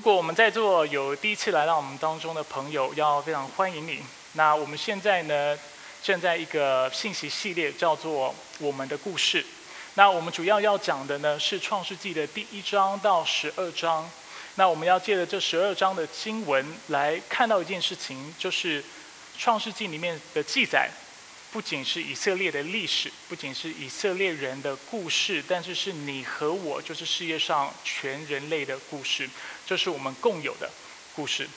[0.00, 4.02] 如果我们在座有第一次来到我们当中的朋友，要非常欢迎你。
[4.32, 5.54] 那我们现在呢，
[6.02, 9.42] 正在一个信息系列，叫做《我们的故事》。
[9.96, 14.10] 那我们主要要讲的呢，是创世纪的第一章到十二章。
[14.54, 18.82] 那我们要借着这十二章的经文来看到一件事情，就是
[19.36, 20.88] 创世纪里面的记载。
[21.52, 29.28] 不仅是以色列的历史，不仅是以色列人的故事，但是是你和我，就是世界上全人类的故事，
[29.66, 30.70] 这是我们共有的
[31.16, 31.48] 故事。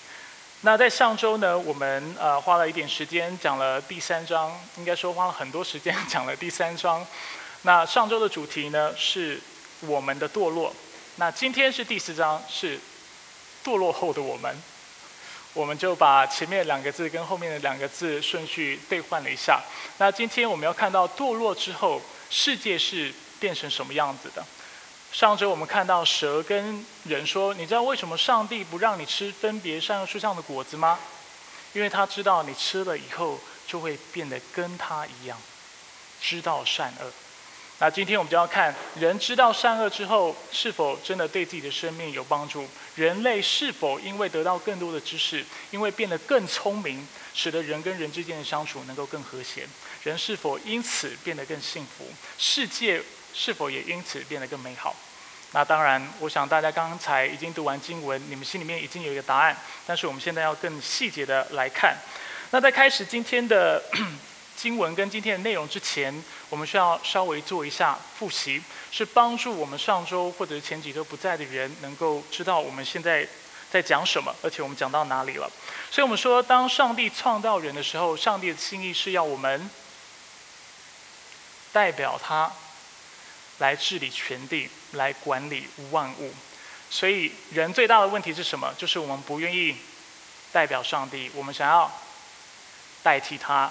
[0.62, 7.06] 那在上周呢，我们呃花了一点时间讲了第三章，应该说花了很多时间讲了第三章。
[7.62, 9.40] 那上周的主题呢是
[9.82, 10.74] 我们的堕落，
[11.18, 12.80] 那今天是第四章，是
[13.64, 14.56] 堕落后的我们。
[15.54, 19.62] 我们就把前面两个字跟后面的两个字顺序兑换了一下。
[20.00, 24.44] 那今天我们要看到堕落之后，世界是变成什么样子的？
[25.12, 30.98] 上周我们看到蛇跟人说：“你知道为什么上帝不让你吃分别善恶树上的果子吗？
[31.74, 35.38] 因为他知道你吃了以后就会变得跟他一样，
[36.20, 37.12] 知道善恶。”
[37.84, 42.66] 那今天我们就要看人知道善恶之后，是否真的对自己的生命有帮助？
[42.96, 49.68] 人类是否因为得到更多的知识，因为变得更聪明，使得人跟人之间的相处能够更和谐？
[50.04, 52.08] 人是否因此变得更幸福？
[52.38, 53.02] 世界
[53.34, 54.96] 是否也因此变得更美好？
[55.52, 59.58] 那当然，我想大家刚才已经读完经文，你们心里面已经有一个答案。
[59.86, 61.98] 但是我们现在要更细节的来看。
[62.52, 63.84] 那在开始今天的。
[64.64, 73.28] 经文跟今天的内容之前，我们需要稍微做一下复习，是帮助我们上周或者前几周不在的人能够知道我们现在
[73.70, 75.52] 在讲什么，而且我们讲到哪里了。
[75.92, 79.70] 所以我们说，当上帝创造人的时候，上帝的心意是要我们
[81.74, 82.50] 代表他
[83.58, 86.34] 来治理全地，来管理万物。
[86.90, 88.74] 所以人最大的问题是什么？
[88.78, 89.76] 就是我们不愿意
[90.54, 91.92] 代表上帝，我们想要
[93.04, 93.70] 代替他。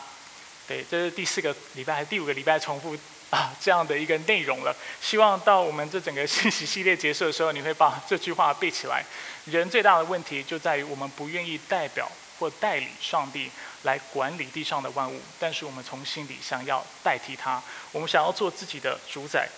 [0.69, 2.97] 对，这是第四个礼拜还是第五个礼拜重复
[3.31, 4.75] 啊这样的一个内容了。
[5.01, 9.05] 希望到我们这整个信息系列结束的时候，你会把这句话背起来。
[9.47, 13.51] 人最大的问题就在于我们不愿意代表或代理上帝
[13.83, 17.61] 来管理地上的万物，但是我们从心里想要代替他，
[17.91, 19.49] 我们想要做自己的主宰。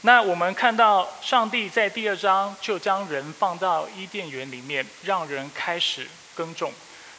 [0.00, 6.72] 那我们看到上帝在第二章就将人放到伊甸园里面，让人开始耕种，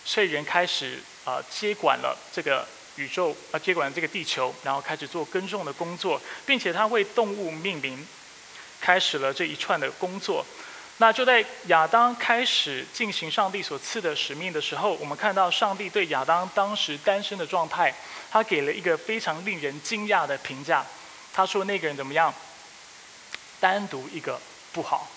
[0.03, 2.67] 所以人开始啊接管了这个。
[2.97, 8.07] 宇宙啊，接管这个地球，然后开始做耕种的工作，并且他为动物命名，
[8.79, 10.45] 开始了这一串的工作。
[10.97, 17.91] 那就在亚当开始进行上帝所赐的使命的时候，我们看到上帝对亚当当时单身的状态，
[18.29, 20.85] 他给了一个非常令人惊讶的评价。
[21.33, 22.31] 他说那个人怎么样？
[23.59, 24.39] 单独一个
[24.71, 25.09] 不好。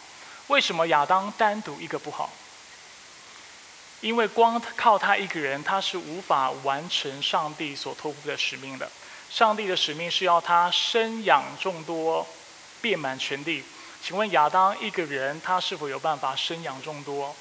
[0.46, 2.32] 为什么亚当单独一个不好？
[4.04, 8.86] 因为光靠他一个人，他是无法完成上帝所托付的使命的。
[9.30, 12.28] 上帝的使命是要他生养众多，
[12.82, 13.64] 遍满全地。
[14.02, 17.34] 请问亚当一个人，他是否有办法生养众多？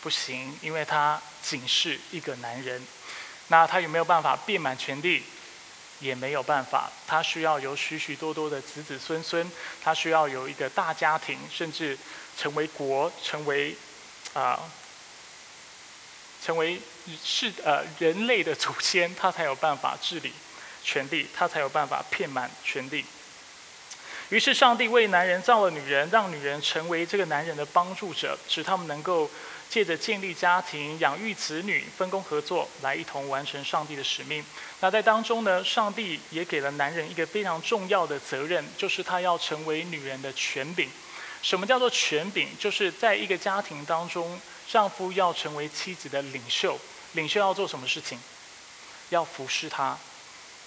[0.00, 2.80] 不行，因为他仅是一个男人。
[3.48, 5.24] 那他有没有办法遍满全地？
[5.98, 6.88] 也没有办法。
[7.08, 9.50] 他需要有许许多多的子子孙孙，
[9.82, 11.98] 他需要有一个大家庭，甚至
[12.38, 13.74] 成为国，成为
[14.34, 14.60] 啊。
[16.42, 16.80] 成为
[17.22, 20.32] 是呃人类的祖先，他才有办法治理
[20.82, 23.04] 全地，他才有办法遍满全地。
[24.30, 29.28] 于是上帝为男人造了女人，让女人成为这个男人的帮助者，使他们能够
[29.68, 34.44] 借着建立家庭、养育子女、分工合作，来一同完成上帝的使命。
[34.80, 40.88] 那在当中呢，上帝也给了男人一个非常重要的责任，就是他要成为女人的权柄。
[41.42, 42.48] 什么叫做权柄？
[42.58, 44.40] 就是在一个家庭当中。
[44.70, 46.78] 丈夫要成为妻子的领袖，
[47.14, 48.16] 领袖要做什么事情？
[49.08, 49.98] 要服侍她，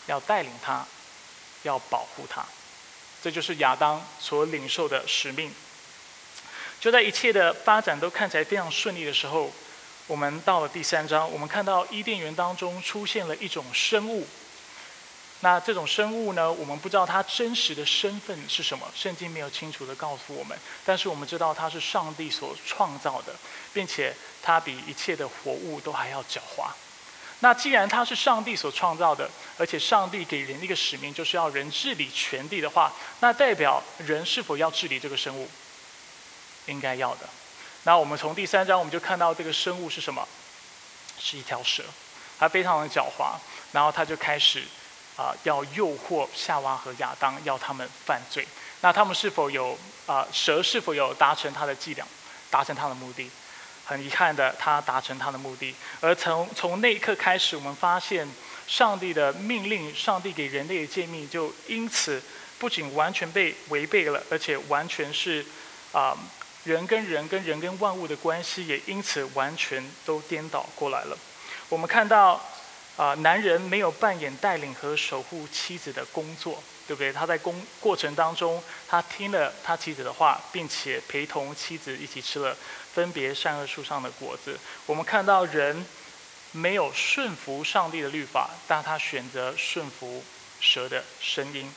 [0.07, 0.85] 要带领她，
[1.63, 2.45] 要保护她。
[3.21, 5.49] 这就是亚当所领受的使命。
[6.81, 9.49] 就在一切的发展都看起来非常顺利的时候，
[10.07, 14.27] 我们到了第三章，我们看到伊甸园当中出现了一种生物。
[15.43, 16.49] 那这种生物呢？
[16.49, 20.57] 我们不知道它真实的身份是什么，圣经没有清楚的告诉我们。
[20.85, 23.35] 但是我们知道它是上帝所创造的，
[23.73, 26.71] 并且它比一切的活物都还要狡猾。
[27.41, 35.49] 那既然它是上帝所创造的，而且上帝给人一个使命，就是要人治理全地的话，那代表人是否要治理这个生物？
[36.67, 37.27] 应该要的。
[37.83, 40.25] 那我们从第三章我们就看到这个生物是什么？
[41.19, 41.83] 是一条蛇，
[42.39, 43.35] 它非常的狡猾，
[43.73, 44.63] 然后它就开始。
[45.15, 48.47] 啊，要诱惑夏娃和亚当，要他们犯罪。
[48.81, 50.27] 那他们是否有啊？
[50.31, 52.05] 蛇是否有达成他的伎俩？
[52.49, 53.29] 达成他的目的。
[53.85, 55.75] 很遗憾的，他达成他的目的。
[55.99, 58.27] 而从从那一刻开始，我们发现
[58.65, 62.21] 上帝的命令，上帝给人类的诫命，就因此
[62.57, 65.45] 不仅完全被违背了，而且完全是
[65.91, 66.17] 啊，
[66.63, 71.17] 人跟人跟人跟万物的关系也因此完全都颠倒过来了。
[71.67, 72.41] 我们看到
[72.97, 76.61] 啊，男人没有扮演带领和守护妻子的工作。
[76.85, 77.13] 对不对？
[77.13, 82.53] 他在工过程当中，他听了他妻子的话，并且陪同妻子一起吃了
[82.93, 84.59] 分别善恶树上的果子。
[84.85, 85.85] 我们看到人
[86.51, 90.21] 没有顺服上帝的律法，但他选择顺服
[90.59, 91.73] 蛇的声音。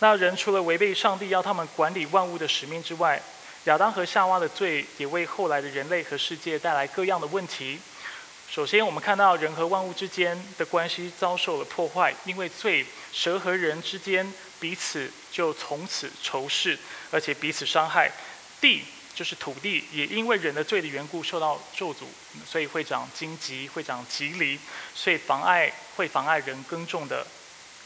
[0.00, 3.18] 那人除了违背上帝要他们管理万物的使命之外，
[3.64, 7.80] 亚当和夏娃的罪也为后来的人类和世界带来各样的问题。
[8.54, 16.78] 首先，我们看到人和万物之间的关系遭受了破坏，因为罪，蛇和人之间彼此就从此仇视，
[17.10, 18.08] 而且彼此伤害。
[18.60, 22.04] 地就是土地，也因为人的罪的缘故受到咒诅，
[22.46, 24.56] 所以会长荆棘，会长棘藜，
[24.94, 27.26] 所以妨碍会妨碍人耕种的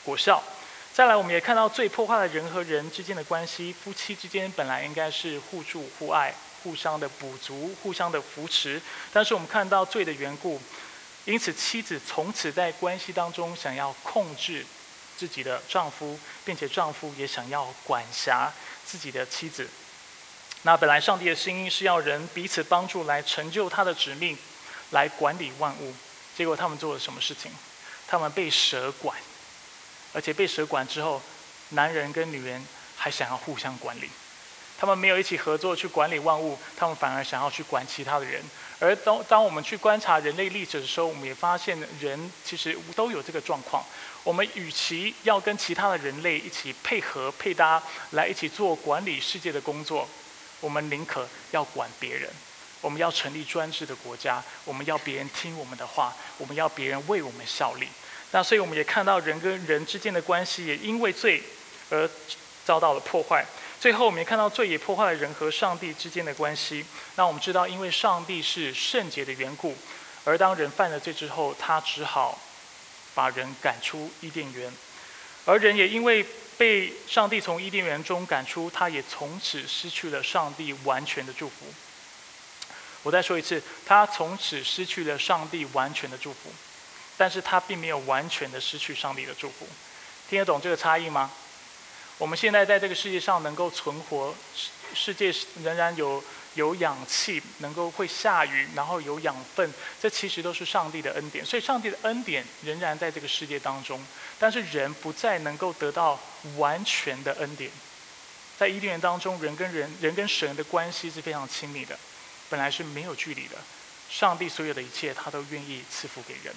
[0.05, 0.45] 果效。
[0.93, 6.35] 再来，我们也看到罪破坏了人和人之间的关系，夫妻之间本来应该是互助互爱。
[6.69, 8.79] 互相的补足，互相的扶持，
[9.11, 10.61] 但是我们看到罪的缘故，
[11.25, 14.67] 因此妻子从此在关系当中想要控制
[15.17, 18.53] 自己的丈夫，并且丈夫也想要管辖
[18.85, 19.67] 自己的妻子。
[20.65, 24.37] 那本来上帝的心意是要人彼此帮助来成就他的使命，
[24.91, 25.95] 来管理万物。
[26.37, 27.51] 结果他们做了什么事情？
[28.07, 29.17] 他们被蛇管，
[30.13, 31.23] 而且被蛇管之后，
[31.71, 32.63] 男人跟女人
[32.95, 34.11] 还想要互相管理。
[34.79, 38.41] 他们没有一起合作去管理万物，他们反而想要去管其他的人。
[38.79, 43.85] 而当当我们去观察人类历史的时候，我们也发现人其实都有这个状况。
[44.23, 47.83] 我们与其要跟其他的人类一起配合配搭
[48.13, 50.09] 来一起做管理世界的工作，
[50.61, 52.31] 我们宁可要管别人。
[52.81, 57.89] 我们要成立专制的国家，我们要别人听我们的话，我们要别人为我们效力。
[58.31, 61.43] 那所以我们也看到人跟人之间的关系也因为罪
[61.91, 62.09] 而
[62.65, 63.45] 遭到了破坏。
[63.81, 66.85] 最后，我们也看到罪也破坏了人和上帝之间的关系。
[67.15, 69.77] 那我们知道，因为上帝是圣洁的缘故，
[70.25, 72.37] 而当人犯了罪之后，他只好
[73.15, 74.73] 把人赶出伊甸园。
[75.45, 76.27] 而人也因为
[76.57, 81.67] 被上帝从伊甸园中赶出，他也从此失去了上帝完全的祝福。
[83.05, 86.53] 我再说一次，他从此失去了上帝完全的祝福，
[87.17, 89.69] 但是他并没有完全的失去上帝的祝福。
[90.29, 91.31] 听得懂这个差异吗？
[92.19, 95.33] 我们现在在这个世界上能够存活，世世界
[95.63, 96.23] 仍然有
[96.55, 101.45] 有氧气，能够会下雨，然后有养分，这其实都是上帝的恩典。
[101.45, 104.05] 所以上帝的恩典仍然在这个世界当中，
[104.39, 106.19] 但是人不再能够得到
[106.57, 107.71] 完全的恩典。
[108.59, 111.97] 在伊甸园当中，人跟人、人跟神的关系是非常亲密的，
[112.51, 113.57] 本来是没有距离的。
[114.11, 116.53] 上帝所有的一切，他都愿意赐福给人。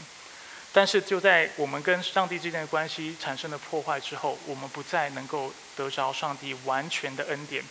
[0.73, 7.61] 但是就在我们跟上帝之间的关系产生了破坏之后，我们不再能够得着上帝完全的恩典，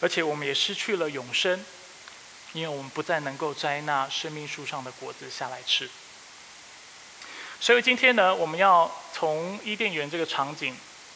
[0.00, 1.62] 而且我们也失去了永生，
[2.54, 5.90] 因为我们不再能够摘那生命树上的果子下来吃。
[7.60, 10.74] 所以今天呢，我们要从伊甸园这个场景，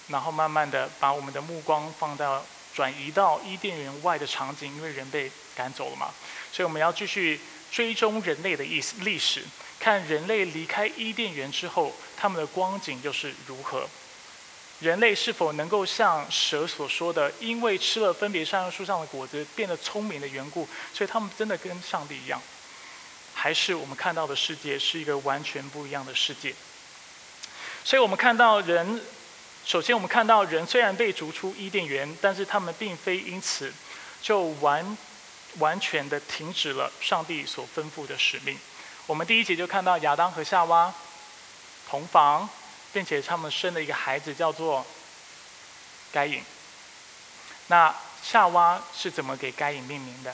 [0.08, 2.44] 然后慢慢的把我们的目光放到
[2.74, 6.10] 转移到伊甸园外的场景，因为人被赶走了嘛，
[6.52, 7.40] 所以我们要继续
[7.70, 9.42] 追踪人类的意思历史。
[9.80, 13.88] 看人类离开伊甸园之后，他们的光景又是如何？
[14.80, 22.40] 人类是否能够像蛇所说的，因为吃了分别善恶树上的果子，变得聪明的缘故，所以他们真的跟上帝一样？
[23.34, 26.54] 还是我们看到的世界是一个完全不一样的世界？
[27.84, 29.02] 所以我们看到人，
[29.64, 33.72] 首先我们看到人虽然被逐出伊甸园，但是他们并非因此
[34.22, 34.96] 就完
[35.58, 38.58] 完全的停止了上帝所吩咐的使命。
[39.10, 40.94] 我们第一节就看到亚当和夏娃
[41.88, 42.48] 同房，
[42.92, 44.86] 并且他们生了一个孩子，叫做
[46.12, 46.44] 该隐。
[47.66, 50.32] 那夏娃是怎么给该隐命名的？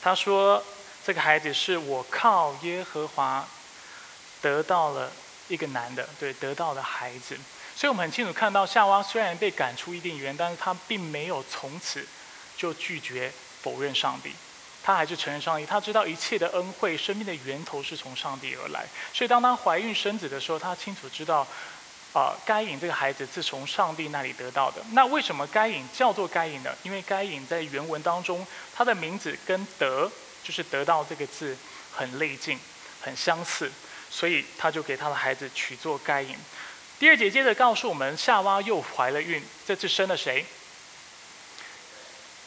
[0.00, 0.64] 他说
[1.04, 3.46] ：“这个孩子是我靠耶和华
[4.40, 5.12] 得到了
[5.48, 7.38] 一个男的，对，得到了孩子。”
[7.80, 12.06] 所以我们很清楚看到，夏娃虽然被赶出伊甸园，但是她并没有从此
[12.54, 13.32] 就拒绝
[13.62, 14.34] 否认上帝，
[14.82, 15.64] 她还是承认上帝。
[15.64, 18.84] 她知道一切的恩惠、生命的源头是从上帝而来。
[19.14, 21.46] 所以当她怀孕生子的时候，她清楚知道，
[22.12, 24.82] 啊，该隐这个孩子是从上帝那里得到的。
[24.92, 26.70] 那为什么该隐叫做该隐呢？
[26.82, 28.46] 因为该隐在原文当中，
[28.76, 30.12] 他的名字跟得
[30.44, 31.56] 就是得到这个字
[31.96, 32.60] 很类近、
[33.00, 33.72] 很相似，
[34.10, 36.36] 所以他就给他的孩子取作该隐。
[37.00, 40.44] 第二节接着告诉我们，夏娃又怀了孕，这次生了谁？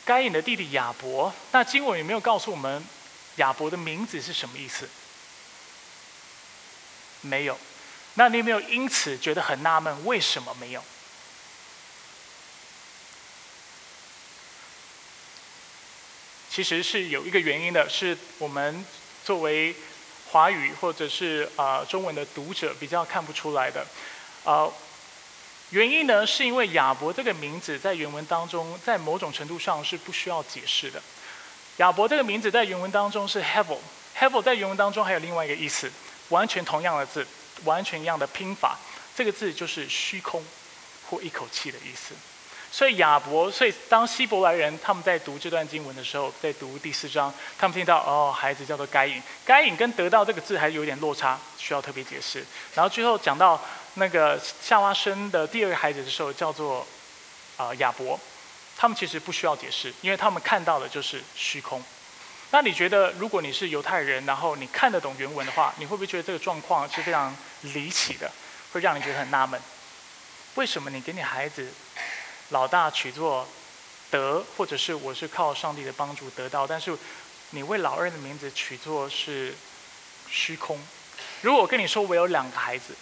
[0.06, 1.34] 该隐的弟弟亚伯。
[1.52, 2.86] 那经文有没有告诉我们
[3.38, 4.88] 亚伯的名字是什么意思？
[7.22, 7.58] 没有。
[8.14, 10.06] 那你有没有因此觉得很纳闷？
[10.06, 10.84] 为什么没有？
[16.52, 18.86] 其实是有一个原因的，是我们
[19.26, 19.76] 作为
[20.30, 23.84] 华语或者是啊中文的读者比较看不出来的。
[24.44, 24.72] 呃，
[25.70, 31.02] 原因呢，是因为亚伯这个名字在原文当中，在某种程度上是不需要解释的。
[31.78, 35.92] 亚伯这个名字在原文当中是 Hevel，Hevel 在原文当中还有另外一个意思，
[36.30, 37.26] 完全同样的字，
[37.64, 38.78] 完全一样的拼法，
[39.16, 40.44] 这个字就是虚空
[41.10, 42.14] 或一口气的意思。
[42.72, 52.44] 所以亚伯，所以当希伯来人他们在读这段经文的时候，在读第四章，他们听到哦，孩子叫做该隐，该隐跟得到这个字还有点落差，需要特别解释。
[52.74, 53.62] 然后最后讲到
[53.96, 56.86] 那个夏娃生的第二个孩子的时候，叫做
[57.58, 58.20] 啊亚伯，
[58.76, 61.84] 他们其实不需要解释，因为他们看到的就是虚空。
[62.52, 68.32] 那你觉得，如果你是犹太人，然后你看得懂原文的话，你会不会觉得这个状况是非常离奇的，
[68.72, 69.60] 会让你觉得很纳闷？
[70.56, 71.72] 为什么你给你孩子？
[72.50, 73.48] 老大取作
[74.12, 76.96] 得，或者是我是靠上帝的帮助得到，但是
[77.52, 79.56] 你为老二的名字取作是
[80.30, 80.80] 虚空。
[81.42, 82.96] 如果我跟你说我有两个孩子，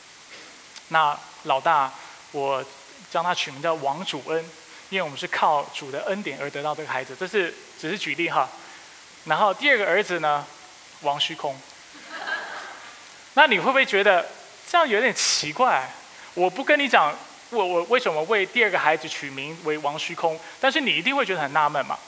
[0.91, 1.91] 那老大
[2.31, 2.63] 我
[3.10, 4.45] 将他取名叫王主恩，
[4.89, 8.48] 因为我们是靠主的恩典而得到这个孩子，这是只是举例哈。
[9.25, 10.45] 然后第二个儿子呢，
[11.01, 11.60] 王虚空。
[13.33, 14.27] 那你会不会觉得
[14.69, 15.89] 这样有点奇怪？
[16.33, 17.15] 我不跟你讲。
[17.53, 20.39] 我我为什么为第二个孩子取名为王虚空？
[20.62, 22.00] 但是你一定会觉得很纳闷嘛。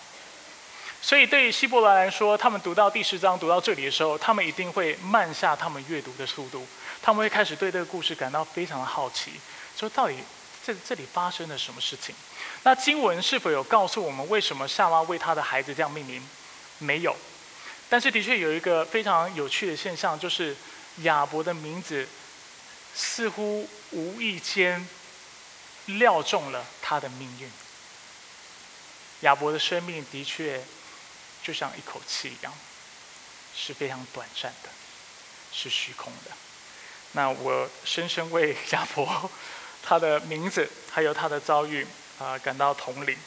[1.01, 6.65] 所以对于希伯来来说，他们读到第十章读到这里的时候，他们一定会慢下他们阅读的速度，
[7.03, 9.33] 他们会开始对这个故事感到非常的好奇，
[9.77, 10.15] 说到底
[10.65, 12.15] 这这里发生了什么事情？
[12.63, 16.25] 那经文是否有告诉我们为什么夏娃为他的孩子这样命名？
[16.79, 17.15] 没有。
[17.89, 20.55] 但是的确有一个非常有趣的现象，就是
[21.03, 22.07] 亚伯的名字
[22.95, 24.87] 似乎无意间。
[25.85, 27.51] 料中了他的命运。
[29.19, 30.63] 亚伯的生命的确
[31.43, 32.53] 就像一口气一样，
[33.53, 34.69] 是非常短暂的，
[35.51, 36.31] 是虚空的。
[37.13, 39.29] 那我深深为亚伯
[39.81, 41.87] 他的名字还有他的遭遇
[42.19, 43.17] 啊感到同理。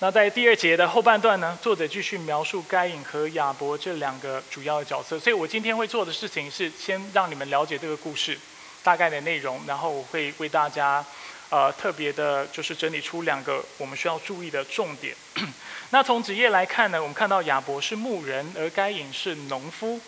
[0.00, 5.18] 那在第二节的后半段呢，作者继续描述该隐和亚伯这两个主要的角色。
[5.18, 8.38] 所以我今天会做的事情是先让你们了解这个故事。
[8.84, 11.04] 大概的内容，然后我会为大家，
[11.50, 15.14] 呃，特别的，就是整理出两个我们需要注意的重点。
[15.90, 20.00] 那从职业来看呢，我们看到亚伯是牧人，而该隐是农夫。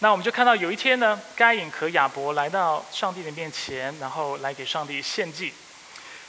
[0.00, 5.52] 那我们就看到有一天呢，该隐和亚伯来到上帝的面前，然后来给上帝献祭。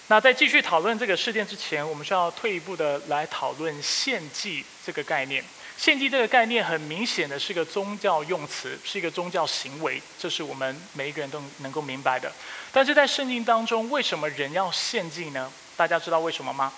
[0.08, 5.44] 那在继续讨论这个事件之前，我们需要退一步的来讨论献祭这个概念。
[5.78, 12.32] 献祭这个概念很明显的是个宗教用词，是一个宗教行为，这是我们每一个人都能够明白的。
[12.72, 15.52] 但是在圣经当中，为什么人要献祭呢？
[15.76, 16.72] 大家知道为什么吗？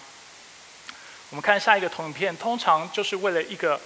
[1.29, 3.79] 我们看下一个投影片，通常就是为了一个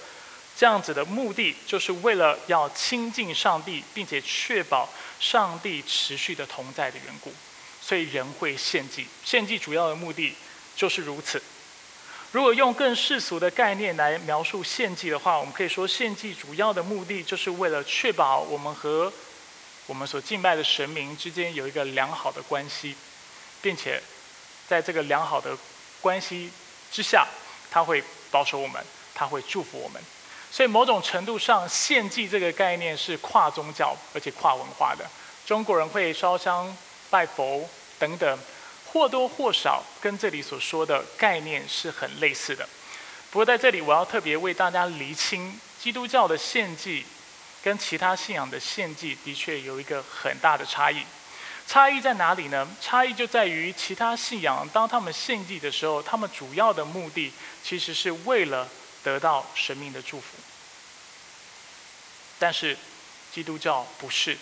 [0.56, 7.32] 这样子的目的，就是为了要亲近上帝，并且确保上帝持续的同在的缘故，
[7.80, 9.06] 所以人会献祭。
[9.24, 10.34] 献祭主要的目的
[10.76, 11.42] 就是如此。
[12.30, 19.12] 如果用更世俗的概念来描述献祭的话，我们可以说献祭主要的目的就是为了确保我们和
[19.86, 22.94] 我们所敬拜的神明之间有一个良好的关系，
[23.60, 24.00] 并且
[24.68, 25.54] 在这个良好的
[26.00, 26.50] 关系
[26.90, 27.26] 之下，
[27.70, 28.82] 他会保守我们，
[29.14, 30.00] 他会祝福我们。
[30.52, 35.04] 所以某种程度上，献祭这个概念是跨宗教而且跨文化的。
[35.46, 36.76] 中国人会烧香
[37.10, 37.68] 拜佛
[37.98, 38.38] 等等。
[38.92, 42.68] 或多或少跟这里所说的概念是很类似的，
[43.30, 47.02] 不过在这里我要特别为大家厘清，基督教的献祭
[47.62, 50.98] 跟其他信仰的献祭的确有一个很大的差异。
[51.66, 52.68] 差异在哪里呢？
[52.82, 57.32] 差异就在于其他信仰当他们献祭的时候，他们主要的目的
[57.64, 58.68] 其实是为了
[59.02, 60.36] 得到神明的祝福，
[62.42, 62.76] 但是
[63.32, 64.36] 基督教不是。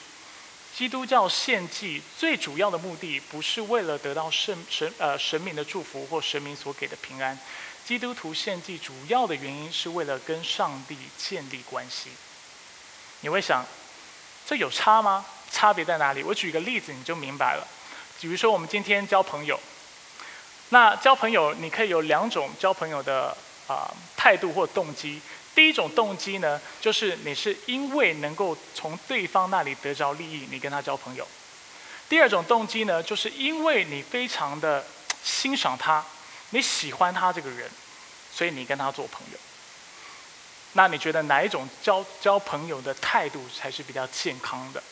[0.75, 7.39] 基督教献祭最主要的目的，不是为了得到圣神呃神明的祝福或神明所给的平安。
[7.85, 12.09] 基督徒献祭主要的原因，是为了跟上帝建立关系。
[13.21, 13.67] 你会想，
[14.47, 15.27] 这有差吗？
[15.51, 16.23] 差别在哪里？
[16.23, 17.69] 我举个例子，你就明白了。
[18.19, 19.61] 比如说，我们今天交朋友，
[20.71, 25.21] 那交朋友你可以有两种交朋友的啊态度或动机。
[25.55, 31.25] 第一种动机呢，就是你是因为能够从对方那里得着利益，你跟他交朋友；
[32.09, 34.87] 第二种动机呢，就是因为你非常的
[35.23, 36.05] 欣赏他，
[36.51, 37.69] 你喜欢他这个人，
[38.33, 39.39] 所以你跟他做朋友。
[40.75, 44.83] 那你觉得哪一种交交朋友的态度才是比较健康的？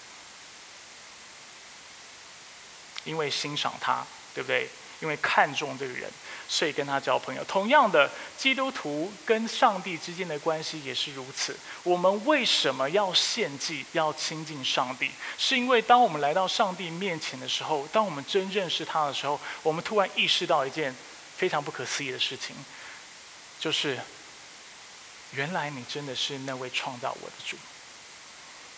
[3.05, 4.69] 因为欣赏他，对不对？
[5.01, 6.11] 因为看重这个人，
[6.49, 7.45] 所以跟他交朋友。
[7.45, 11.57] 同样的，基督徒跟上帝之间的关系也是如此。
[11.85, 15.11] 我们为什么要献祭、要亲近上帝？
[15.39, 20.95] 是因为当我们来到上帝面前的时候，当我们真认识他的时候，我们突然意识到一件
[21.37, 22.57] 非常不可思议的事情，
[23.61, 23.99] 就是
[25.33, 27.57] 原来你真的是那位创造我的主，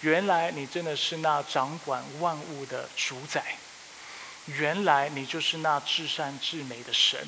[0.03, 3.57] 原来你真的是那掌管万物的主宰。
[4.59, 7.27] 原来你就是那至善至美的神。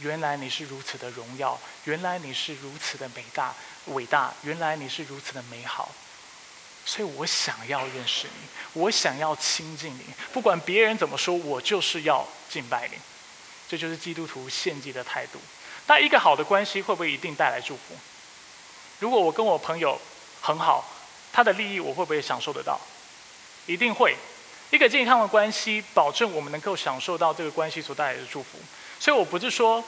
[0.00, 3.54] 原来你是如此的荣耀，原来你是如此的美大
[3.86, 5.90] 伟大，原来你是如此的美好。
[6.84, 12.98] 所以我想要认识你，我想要亲近你，不管别人怎么说，我就是要敬拜你。
[13.68, 15.40] 这就是基督徒献祭的态度。
[15.86, 17.96] 那一个好的关系会不会一定带来祝福？
[18.98, 19.98] 如果我跟我朋友
[20.42, 20.84] 很好，
[21.32, 22.80] 他的利益我会不会享受得到？
[23.66, 24.16] 一定会。
[24.70, 28.58] 一个健康的关系，保证我们能够享受到这个关系所带来的祝福。
[28.98, 29.82] 所以我不是说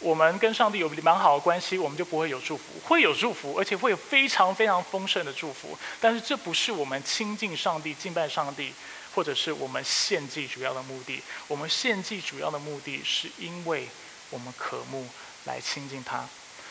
[0.00, 5.78] 我们跟上帝有蛮好的关系，我们就不会有祝福，会有祝福，而且会有非常非常丰盛的祝福。
[6.00, 8.72] 但是这不是我们亲近上帝、敬拜上帝，
[9.14, 11.22] 或者是我们献祭主要的目的。
[11.46, 13.88] 我们献祭主要的目的是因为
[14.30, 15.06] 我们渴慕
[15.44, 16.24] 来亲近他。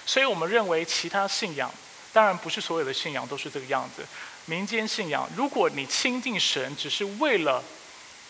[0.05, 1.71] 所以我们认为其他信仰，
[2.11, 4.05] 当然不是所有的信仰都是这个样子。
[4.45, 7.63] 民间信仰，如果你亲近神只是为了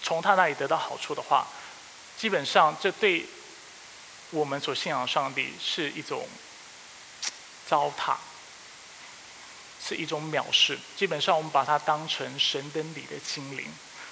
[0.01, 1.45] 从他那里得到好处的话，
[2.17, 3.25] 基本上这对
[4.31, 6.25] 我们所信仰上帝是一种
[7.67, 8.15] 糟蹋，
[9.83, 10.79] 是一种藐视。
[10.95, 13.67] 基本上我们把它当成神灯里的精灵，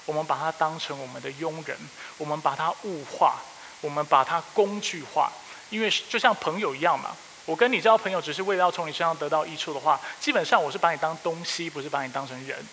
[0.05, 1.77] 我们把它当成我们的佣人，
[2.17, 3.37] 我们把它物化，
[3.79, 5.31] 我们把它工具化，
[5.69, 7.15] 因为就像朋友一样嘛。
[7.45, 12.65] 我跟你交朋友，只是为了要从你身上得到益处的话，基本上我是把你当东西，不是把你当成人。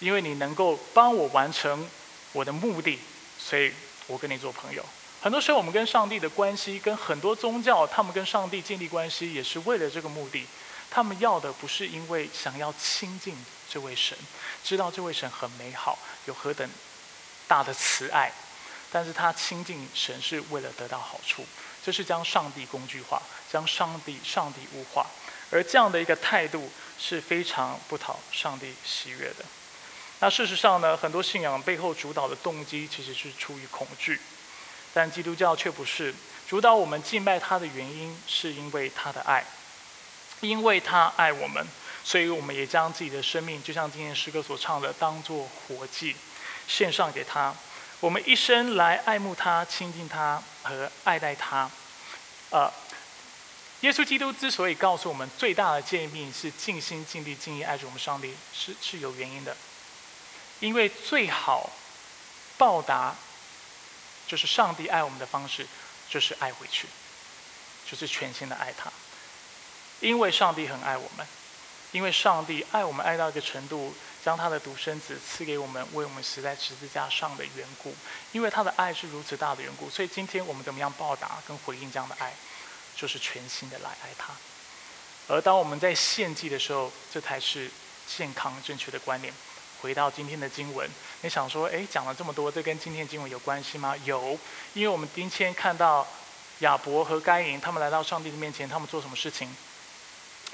[0.00, 1.88] 因为你能够帮我完成
[2.32, 2.98] 我的目的，
[3.38, 3.72] 所以
[4.06, 4.84] 我跟你做朋友。
[5.20, 10.46] 很多时候，我们跟上帝的关系，跟很多宗教，他们跟上帝建立关系，也是为了这个目的。
[10.88, 13.36] 他们要的不是因为想要亲近
[13.68, 14.16] 这位神，
[14.64, 16.66] 知道这位神很美好，有何等
[17.46, 18.32] 大的慈爱，
[18.90, 21.44] 但是他亲近神是为了得到好处。
[21.88, 25.06] 这是将上帝工具化，将上帝上帝物化，
[25.50, 29.36] 而这样的一个态度是非常不讨上帝喜悦的。
[30.20, 34.20] 那事实上呢，很多信仰背后主导的动机其实是出于恐惧，
[34.92, 36.14] 但基督教却不是。
[36.46, 39.42] 主导我们敬拜他的原因，是因为他的爱，
[40.40, 41.66] 因为他爱我们，
[42.04, 46.14] 所以我们也将自己的生命，就像今天诗歌所唱的，当作活祭，
[46.66, 47.54] 献上给他。
[48.00, 51.68] 我们一生来爱慕他、亲近他和爱戴他。
[52.50, 52.72] 呃，
[53.80, 59.56] 耶稣基督之所以告诉我们最大的诫命是尽心、尽力、尽意爱着我们上帝，是是有原因的。
[60.60, 61.70] 因为最好
[62.56, 63.16] 报答，
[64.28, 65.66] 就是上帝爱我们的方式，
[66.08, 66.86] 就是爱回去，
[67.84, 68.92] 就是全心的爱他。
[69.98, 71.26] 因为上帝很爱我们，
[71.90, 73.92] 因为上帝爱我们爱到一个程度。
[74.24, 77.94] 将他的独生子赐给我们，为我们死在十字架上的缘故，
[78.32, 82.32] 因为他的爱是如此大的缘故，所以今天我们怎么样报答跟回应这样的爱，
[82.96, 84.32] 就是全心的来爱他。
[85.28, 87.70] 而当我们在献祭的时候，这才是
[88.06, 89.32] 健康正确的观念。
[89.80, 93.94] 回到今天的经文，你想说，哎，讲了这么多，这跟今天的经文有关系吗？
[94.04, 94.36] 有，
[94.74, 96.04] 因为我们今天看到
[96.60, 99.54] 亚伯和该隐他们来到上帝的面前，他们做什么事情？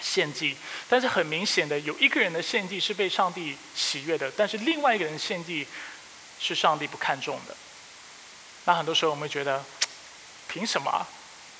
[0.00, 0.56] 献祭，
[0.88, 5.66] 但是很明显的，有一个人的献祭是被上帝喜悦的，但是另外一个人献祭
[6.38, 7.56] 是上帝不看重的。
[8.64, 9.64] 那很多时候我们觉得，
[10.48, 11.06] 凭什么？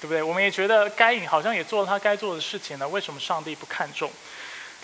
[0.01, 0.23] 对不对？
[0.23, 4.11] 我们也觉得该隐好像也做了他该做的事情呢，为什么上帝不看重？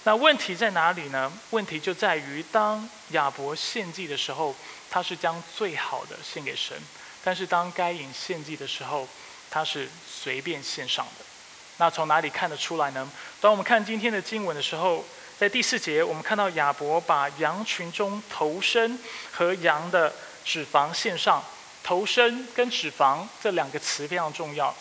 [0.05, 1.31] 那问题在哪里呢？
[1.51, 4.57] 问题就在于当亚伯献祭的时候，
[4.91, 6.79] 他是将最好的献给神；
[7.23, 9.07] 但是当该隐献祭的时候，
[9.51, 11.25] 他是随便献上的。
[11.81, 13.11] 那从哪里看得出来呢？
[13.40, 15.03] 当我们看今天的经文的时候，
[15.38, 18.99] 在第四节，我们看到亚伯把羊群中头身
[19.33, 20.12] 和羊的
[20.45, 21.43] 脂肪献上。
[21.83, 24.77] 头身跟脂肪这两个词非常重要。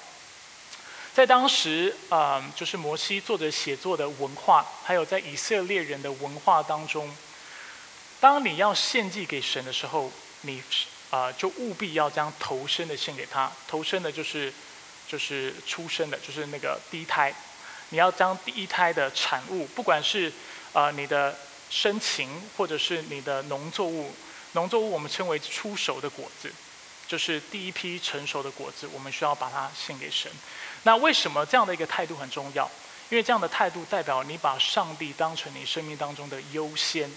[1.13, 7.09] 在当时，啊，就是摩西作者写作的文化，还有在以色列人的文化当中，
[8.19, 10.61] 当你要献祭给神的时候，你
[11.11, 13.49] 啊，就务必要将头身的献给他。
[13.69, 14.53] 头身的就是。
[15.09, 17.33] 就是出生的，就是那个第一胎，
[17.89, 20.31] 你要将第一胎的产物，不管是
[20.71, 21.35] 呃你的
[21.71, 24.13] 生情或者是你的农作物，
[24.51, 26.51] 农作物我们称为出熟的果子，
[27.07, 30.31] 就是第一批成熟的果子，我们需要把它献给神。
[30.83, 32.69] 那为什么这样的一个态度很重要？
[33.09, 37.11] 因为这样的态度代表你把上帝当成你生命当中的优先，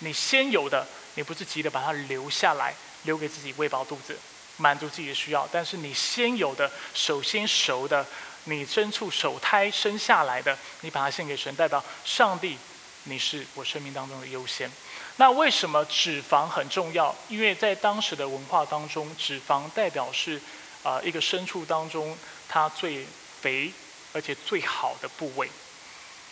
[0.00, 2.74] 你先有的，你不是急着把它留下来，
[3.04, 4.18] 留给自己喂饱肚子，
[4.56, 8.06] 满足自己的需要，但是你先有的，首先熟的，
[8.44, 12.58] 你牲畜首胎生下来的，你把它献给神，代表上帝，
[13.04, 14.70] 你是我生命当中的优先。
[15.16, 17.14] 那为什么脂肪很重要？
[17.28, 20.40] 因为在当时的文化当中，脂肪代表是
[20.82, 22.16] 啊一个牲畜当中
[22.48, 23.06] 它最
[23.40, 23.72] 肥。
[24.16, 25.50] 而且最好的部位，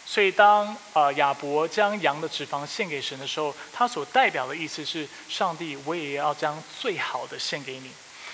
[0.06, 7.90] 所以当啊亚伯将羊的脂肪献给神的时候，他所代表的意思是：上帝，我也要将最好的献给你。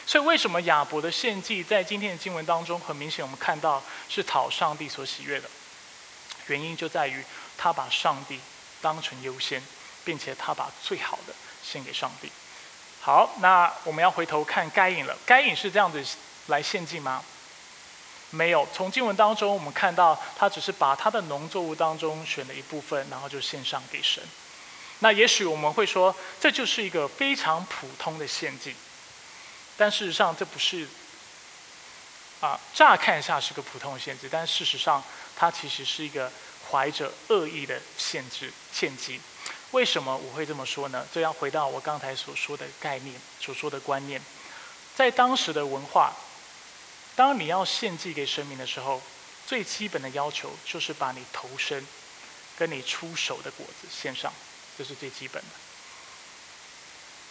[0.09, 5.47] 所以为什么亚伯的献祭在今天的经文当中，很明显我们看到是讨上帝所喜悦的？
[6.47, 7.23] 原因就在于
[7.59, 8.41] 他把上帝
[8.81, 9.63] 当成优先，
[10.07, 12.33] 并且他把最好的献给上帝。
[13.03, 15.15] 好，那我们要回头看该隐了。
[15.27, 16.03] 该隐是这样子
[16.47, 17.23] 来献祭吗？
[18.31, 24.23] 没有，从经文当中我们看到，他只是把他的农作物当中选了一部分，然后就献上给神。
[25.01, 28.75] 那也许我们会说，这就是一个非常普通的献祭，
[29.79, 30.87] 但事实上这不是。
[32.41, 35.03] 啊，乍看一下是个普通的限制，但事实上
[35.37, 36.31] 它其实是一个
[36.71, 39.21] 怀着恶意的限制献祭。
[39.73, 41.05] 为什么我会这么说呢？
[41.13, 44.23] 这要回到我刚才所说的概念，所说的观念，
[44.95, 46.13] 在当时的文化。
[47.17, 49.03] 当你要献祭给神明的时候，
[49.45, 51.85] 最基本的要求就是把你头身
[52.57, 54.33] 跟你出手的果子献上，
[54.79, 55.68] 这是最基本的。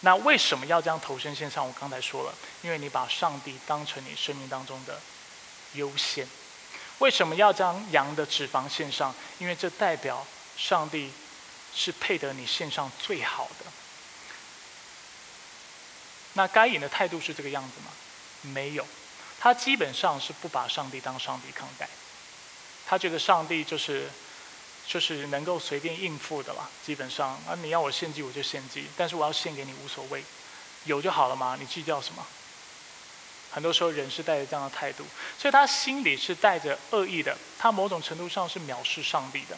[0.00, 1.66] 那为什么要将头生献上？
[1.66, 5.00] 我刚才说了，因为你把上帝当成你生命当中的
[5.74, 6.26] 优先。
[6.98, 9.14] 为什么要将羊的脂肪献上？
[9.38, 11.12] 因为这代表上帝
[11.74, 13.66] 是配得你献上最好的。
[16.34, 17.90] 那该隐的态度是这个样子吗？
[18.52, 18.86] 没有。
[19.40, 21.88] 他基本上是不把上帝当上帝看待，
[22.86, 24.10] 他觉得上帝就是，
[24.88, 26.68] 就是能够随便应付的啦。
[26.84, 30.24] 基本上啊，你要我献祭我就献祭，但是我要献给你无所谓，
[30.84, 32.26] 有就好了嘛，你计较什么？
[33.50, 35.04] 很多时候人是带着这样的态度，
[35.38, 37.36] 所以他心里是带着恶意的。
[37.58, 39.56] 他某种程度上是藐视上帝的，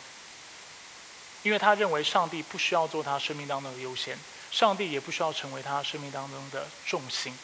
[1.43, 4.19] 因为他认为上帝不需要做他生命当中的优先，
[4.51, 7.37] 上帝也不需要成为他生命当中的重心。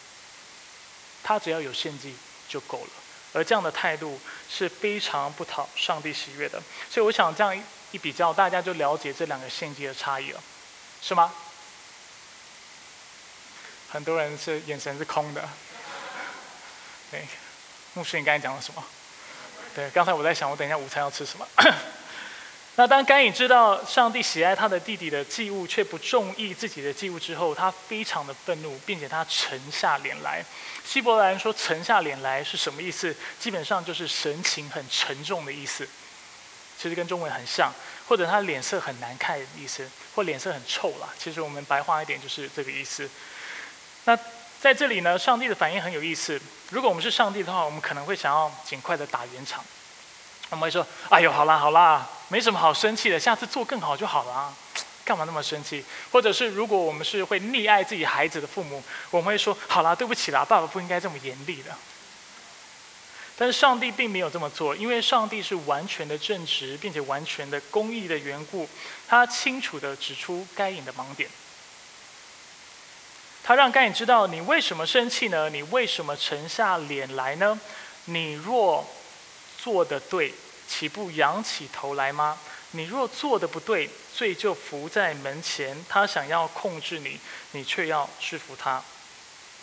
[1.23, 2.15] 他只要有献祭
[2.49, 2.91] 就够了，
[3.33, 6.63] 而这样的态度是非常不讨上帝喜悦的。
[6.89, 7.65] 所以我想这样
[7.99, 10.41] 比较，大家就了解这两个献祭的差异了，
[11.01, 11.33] 是吗？
[13.89, 15.49] 很多人是眼神是空的。
[17.11, 17.27] 对，
[17.95, 18.85] 牧师，你刚才讲了什么？
[19.75, 21.47] 对，刚才我在想，我等一下午餐要吃什么。
[22.79, 30.45] 那当甘隐知道上帝喜爱他的弟弟的祭物，却不中意自己的祭物之后，他非常的愤怒，并且他沉下脸来。
[30.85, 33.17] 希伯来人说“沉下脸来”是什么意思？
[33.41, 35.89] 基本上就是神情很沉重的意思。
[36.79, 37.73] 其实跟中文很像，
[38.07, 41.09] 或者他脸色很难看的意思，或脸色很臭啦。
[41.19, 43.09] 其实我们白话一点就是这个意思。
[44.05, 44.17] 那
[44.61, 46.41] 在这里呢，上帝的反应很有意思。
[46.71, 49.65] 如果我们是上帝的话，我们可能会想要尽快的打圆场。
[50.51, 54.55] 我们会说：“哎呦，好啦好啦，没什么好生气的，下次做更好就好了啊，
[55.05, 61.73] 干嘛那么生气？”或者是如果我们是会溺爱自己孩子的父母，我们会说：“好啦，对不起啦，爸爸不应该这么严厉的。”
[63.37, 68.69] 但是上帝并没有这么做，因为上帝是完全的正直，并且完全的公义的缘故，
[69.07, 71.29] 他清楚的指出该隐的盲点。
[73.45, 75.49] 他让该隐知道：“你为什么生气呢？
[75.51, 77.61] 你为什么沉下脸来呢？
[78.07, 78.87] 你若……”
[79.59, 80.33] 做的对，
[80.69, 82.39] 岂不仰起头来吗？
[82.71, 85.85] 你若做的不对，罪就伏在门前。
[85.89, 87.19] 他想要控制你，
[87.51, 88.81] 你却要制服他。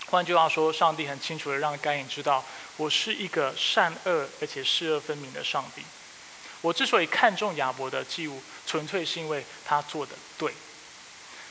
[0.07, 2.43] 换句话说，上帝很清楚的让该隐知道，
[2.77, 5.81] 我是一个善恶而且是恶分明的上帝。
[6.61, 10.53] 我之所以看重亚伯的祭物，纯粹是因为他做的对。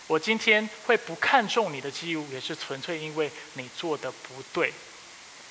[0.09, 4.73] 我今天会不看重你的祭物，也是纯粹因为你做的不对。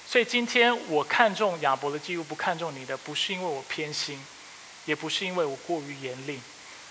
[0.08, 4.20] 所以今天我看中亚伯的记录，不看重你的，不是因为我偏心，
[4.86, 6.40] 也不是因为我过于严厉，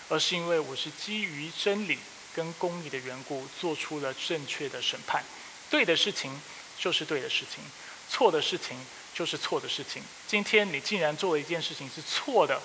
[0.09, 1.99] 而是因为我是基于真理
[2.35, 5.23] 跟公义的缘故，做出了正确的审判。
[5.69, 6.41] 对的事情
[6.79, 7.63] 就是对的事情，
[8.11, 8.77] 错的事情
[9.15, 10.03] 就是错的事情。
[10.27, 12.61] 今天你竟然做了一件事情是错的，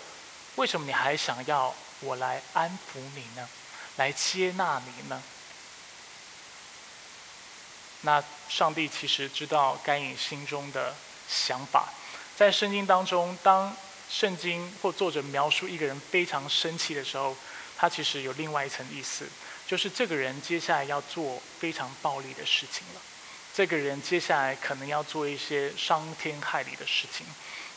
[0.55, 3.47] 为什么你还想要我来安抚你呢？
[3.97, 5.21] 来接纳你呢？
[8.01, 10.93] 那上帝其实知道该隐心中的
[11.29, 11.89] 想法，
[12.35, 13.75] 在圣经当中，当
[14.09, 17.35] 圣经或作者描述一个人非常生气的时候，
[17.77, 19.27] 他其实有另外一层意思。
[19.67, 23.01] 就是这个人接下来要做非常暴力的事情了。
[23.55, 27.25] 这个人接下来可能要做一些伤天害理的事情。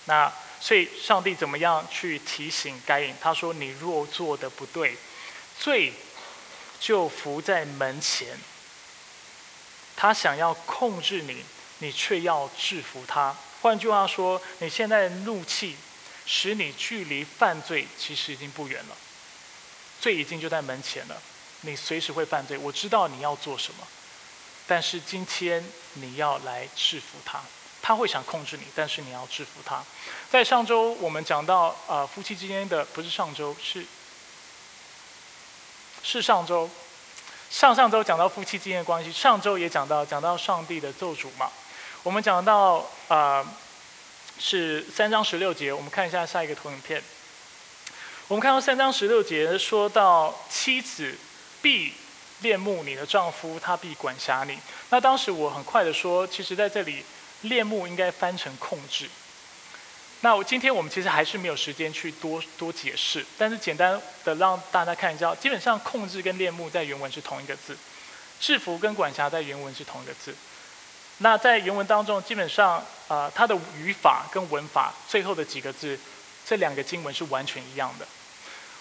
[0.06, 3.14] 那所以上帝怎么样去提醒该隐？
[3.20, 4.96] 他说：“你若做的不对，
[5.56, 5.92] 罪
[6.80, 8.36] 就伏在门前。
[9.94, 11.44] 他想要控制你，
[11.78, 13.36] 你却要制服他。
[13.60, 15.76] 换句话说，你现在的怒气
[16.26, 18.96] 使你距离犯罪其实已经不远了。
[20.00, 21.22] 罪已经就在门前了，
[21.60, 22.58] 你随时会犯罪。
[22.58, 23.86] 我知道你要做什么，
[24.68, 27.40] 但是今天你要来制服他。”
[27.80, 29.82] 他会想控制你，但是你要制服他。
[30.28, 33.86] 在上周我们讲到，呃，夫妻之间的不是上周是
[36.02, 36.68] 是上周，
[37.48, 41.50] 上上周讲到夫妻之间的关系，上周也讲到讲到上帝的咒诅嘛。
[42.02, 43.46] 我们讲到呃
[44.38, 47.02] 是三章十六节，我们看一下下一个投影片。
[48.26, 51.16] 我们看到三章十六节说到妻子
[51.62, 51.94] 必
[52.40, 54.58] 恋慕你的丈夫，他必管辖你。
[54.90, 57.04] 那当时我很快的说，其实在这里。
[57.42, 59.08] 恋慕应该翻成控制。
[60.22, 67.78] 那我今天我们其实还是没有时间去多多解释，但是简单的让大家看一下，基本上控制跟恋慕在原文是同一个字，
[68.40, 70.34] 制服跟管辖在原文是同一个字。
[71.18, 75.96] 那在原文当中，基本上啊，它的语法跟文法最后的几个字，
[76.44, 78.06] 这两个经文是完全一样的。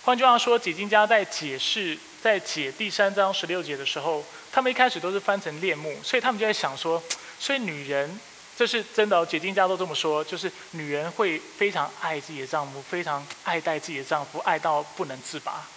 [0.08, 7.04] 换句话说，解经家在解释在解第三章十六节的时候，他们一开始都是翻成恋慕，所以他们就在想说，
[7.38, 8.18] 所以女人。
[8.56, 15.68] 这是真的哦，解经家都这么说，就是女人会非常爱自己的丈夫，非常爱戴自己的丈夫，爱到不能自拔。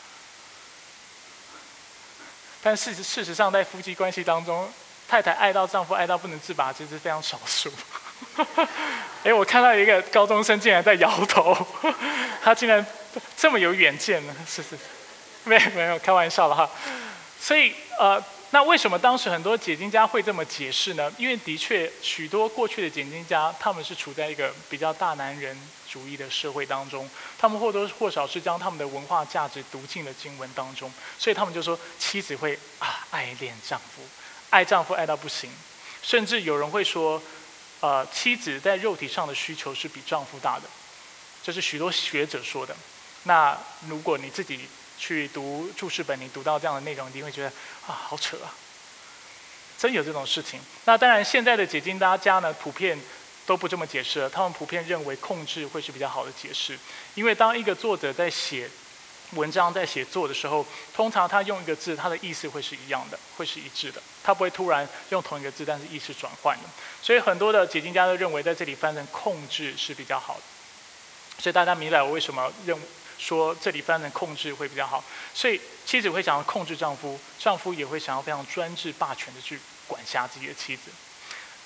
[2.62, 4.72] 但事实事实上，在夫妻关系当中，
[5.08, 7.68] 太太爱到丈夫爱到不能自拔，其实非常少数。
[9.24, 11.66] 哎，我看到一个高中生竟然在摇头，
[12.40, 12.86] 他竟然
[13.36, 14.34] 这么有远见呢？
[14.46, 14.78] 是是，
[15.44, 16.68] 没有没有，开玩笑了哈。
[17.40, 18.22] 所以呃。
[18.52, 21.08] 那为什么当时很多解经家会这么解释呢？
[21.16, 25.56] 因为的确，许多过去的解经家，他们是处在一个比较大男人
[25.88, 34.02] 主义的社会当中，他们或多或少是将他们的文化价值读进了经文当中，所以他们就说，妻子会啊爱恋丈夫，
[34.50, 35.48] 爱丈夫爱到不行，
[36.02, 37.22] 甚至有人会说，
[37.78, 40.64] 呃，妻子在肉体上的需求是比丈夫大的，
[41.40, 42.74] 这是许多学者说的。
[43.24, 43.56] 那
[43.88, 44.60] 如果你自己，
[44.98, 47.48] 去读注释本，你读到这样的内容，你会觉得
[47.86, 48.52] 啊，好扯啊！
[49.78, 50.60] 真有这种事情。
[50.84, 53.00] 那当然，现在的解经大家呢，普遍
[53.46, 54.28] 都不这么解释了。
[54.28, 56.78] 他们普遍认为控制会是比较好的解释，
[57.14, 58.68] 因为当一个作者在写
[59.30, 64.02] 文章、在写作的时候，通常他用一个字，他的意思会是一样的，会是一致的。
[64.22, 66.64] 他不会突然用同一个字，但是意思转换的。
[67.02, 70.42] 所以很多的解经家都认为，在这里翻成控制是比较好的。
[71.38, 72.78] 所以大家明白我为什么认。
[73.20, 75.04] 说这里翻成控制会比较好，
[75.34, 80.90] 所以妻子会想要控制丈夫，丈夫也会想要非常专制霸权的去管辖自己的妻子。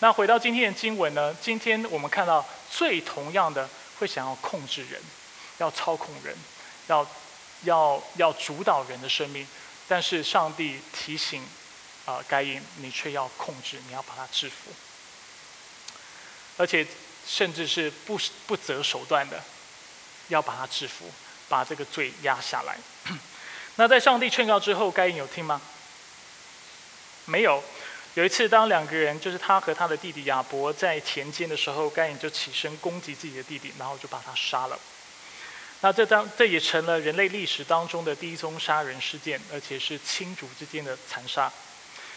[0.00, 1.32] 那回到今天的经文呢？
[1.40, 5.00] 今天我们看到最同样的会想要控制人，
[5.58, 6.36] 要操控人，
[6.88, 7.06] 要
[7.62, 9.46] 要要主导人的生命。
[9.86, 11.46] 但是上帝提醒
[12.04, 14.72] 啊，该隐，你却要控制，你要把他制服，
[16.56, 16.86] 而且
[17.26, 19.42] 甚至是不不择手段的
[20.28, 21.04] 要把他制服。
[21.48, 22.76] 把这个罪压下来。
[23.76, 25.60] 那在上帝劝告之后，该隐有听吗？
[27.26, 27.62] 没有。
[28.14, 34.78] 有一次，当两个人，就是他和他的弟弟亚伯在田间的时候，该隐就起身攻击自己的弟弟，然后就把他杀了。
[35.80, 41.50] 那这当这也成了人类历史当中的第一宗杀人事件，而且是亲族之间的残杀。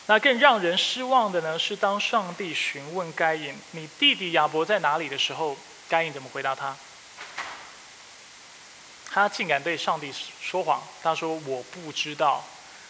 [0.06, 5.58] 那更让人失望的呢，是当上帝询问该隐：“你弟弟亚伯在哪里？”的时候，
[5.90, 6.78] 该隐怎么回答他？
[9.18, 12.46] 他竟敢对上帝说谎，他说我不知道，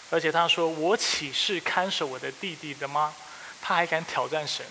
[0.10, 3.14] 而且他说我岂是看守我的弟弟的吗？
[3.62, 4.66] 他还敢挑战神。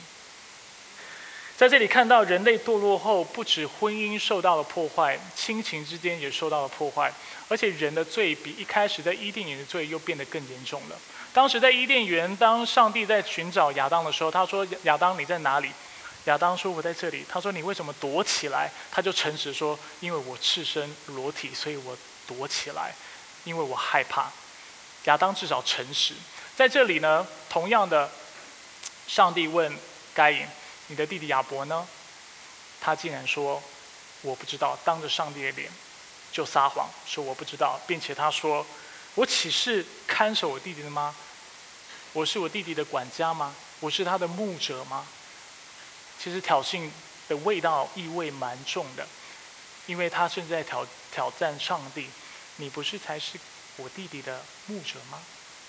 [1.57, 7.11] 在这里看到人类堕落后，不止婚姻受到了破坏，亲情之间也受到了破坏，
[7.49, 10.99] 而且人的罪比一开始在伊甸园的罪又变得更严重了。
[11.33, 15.71] 当时在伊甸园，当上帝在寻找亚当的时候，他说亚当你在哪里？
[16.27, 22.95] 亚当说：“我在这里。”他说：“你为什么躲起来？”他就诚实说：“因为我赤身裸体，所以我躲起来，
[23.45, 24.31] 因为我害怕。”
[25.05, 26.15] 亚当至少诚实。
[26.57, 28.11] 在这里呢，同样的，
[29.07, 29.73] 上帝问
[30.15, 30.47] 该隐
[30.89, 31.87] ：“你的弟弟亚伯呢？”
[32.81, 33.63] 他竟然说
[34.23, 35.71] ：“我不知道。”当着上帝的脸
[36.33, 38.67] 就撒谎说：“我不知道。”并且他说
[39.15, 41.15] ：“我岂是看守我弟弟的吗？
[42.13, 43.55] 我是我弟弟的管家吗？
[43.79, 45.07] 我是他的牧者吗？”
[46.27, 46.91] 其实挑衅
[47.29, 49.07] 的味道意味蛮重的，
[49.87, 52.09] 因为他甚至在挑挑战上帝
[52.59, 53.39] ：“你不是才是
[53.77, 55.21] 我弟弟的牧者吗？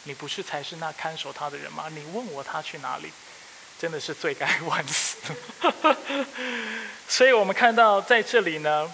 [0.05, 1.89] 你不是才是那看守他的人吗？
[1.89, 3.11] 你问我他去哪里，
[3.77, 5.17] 真的是罪该万死。
[7.07, 8.91] 所以我们看到在这里呢，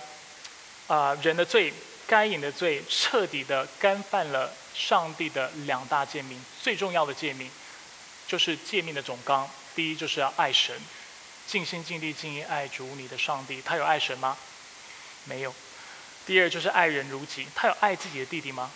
[0.87, 1.73] 啊，人的罪，
[2.05, 7.49] 该隐的罪，彻底的干犯了上帝的两大诫命，最重要的诫命，
[8.27, 9.49] 就是诫命的总纲。
[9.73, 10.75] 第一就是要爱神，
[11.47, 13.61] 尽心尽力尽意爱主你的上帝。
[13.61, 14.37] 他有爱神吗？
[15.25, 15.53] 没有。
[16.25, 18.71] 第二就是爱人如己，他有爱自己的弟弟吗？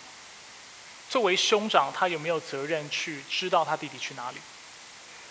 [1.08, 4.36] 作为兄长，他有没有责任去知道他弟弟去哪里，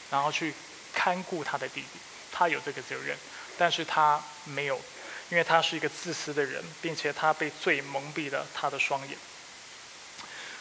[0.10, 0.54] 然后去
[0.94, 2.00] 看顾他的弟弟？
[2.32, 3.16] 他有这个责任，
[3.58, 4.82] 但是他没有，
[5.30, 9.18] 因为他是一个自私的人，并且他被罪蒙蔽了他的双眼。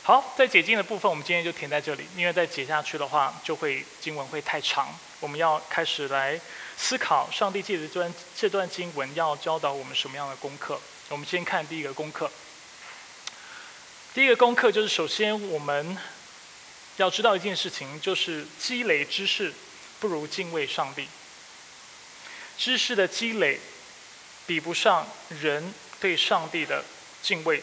[0.03, 4.89] 好，在解经的部分，我们今天就停在这里，因为再解下去的话，就会经文会太长。
[5.21, 6.39] 我们要开始来
[6.77, 10.81] 思考，上帝借着这段这段经文要教导我们什么样的功课？
[11.09, 12.31] 我们先看第一个功课。
[14.15, 15.97] 第一个功课就是，首先我们
[16.97, 19.53] 要知道一件事情，就是积累知识
[20.01, 21.09] 不如敬畏上帝。
[22.57, 23.61] 知识的积累
[24.47, 25.07] 比不上
[25.41, 26.83] 人对上帝的
[27.23, 27.63] 敬畏。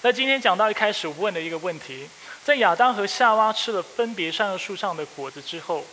[0.00, 2.08] 那今天讲到一开始问的一个问题，
[2.44, 5.86] 在亚当和夏娃吃了分别善恶树上的果子之后，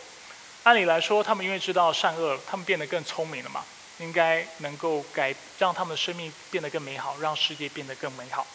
[0.62, 3.64] 按理来说，他们因为知道善恶，他们变得更聪明了嘛？
[3.98, 8.46] 应该能够改，让他们的生命变得更美好，让世界变得更美好。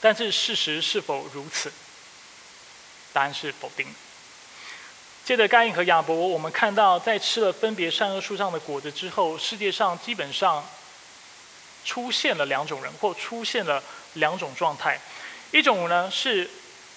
[0.00, 1.72] 但是事实是否如此？
[3.12, 3.86] 答案是否定。
[5.24, 10.64] 接着，该隐和亚伯，我们看到在吃了分别善恶树上的果子之后，世界上基本上
[11.84, 13.82] 出现了两种人，或出现了
[14.14, 15.00] 两种状态。
[15.50, 16.50] 一种呢是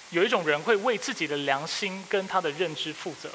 [0.10, 3.30] 有一种人会为自己的良心跟他的认知负责。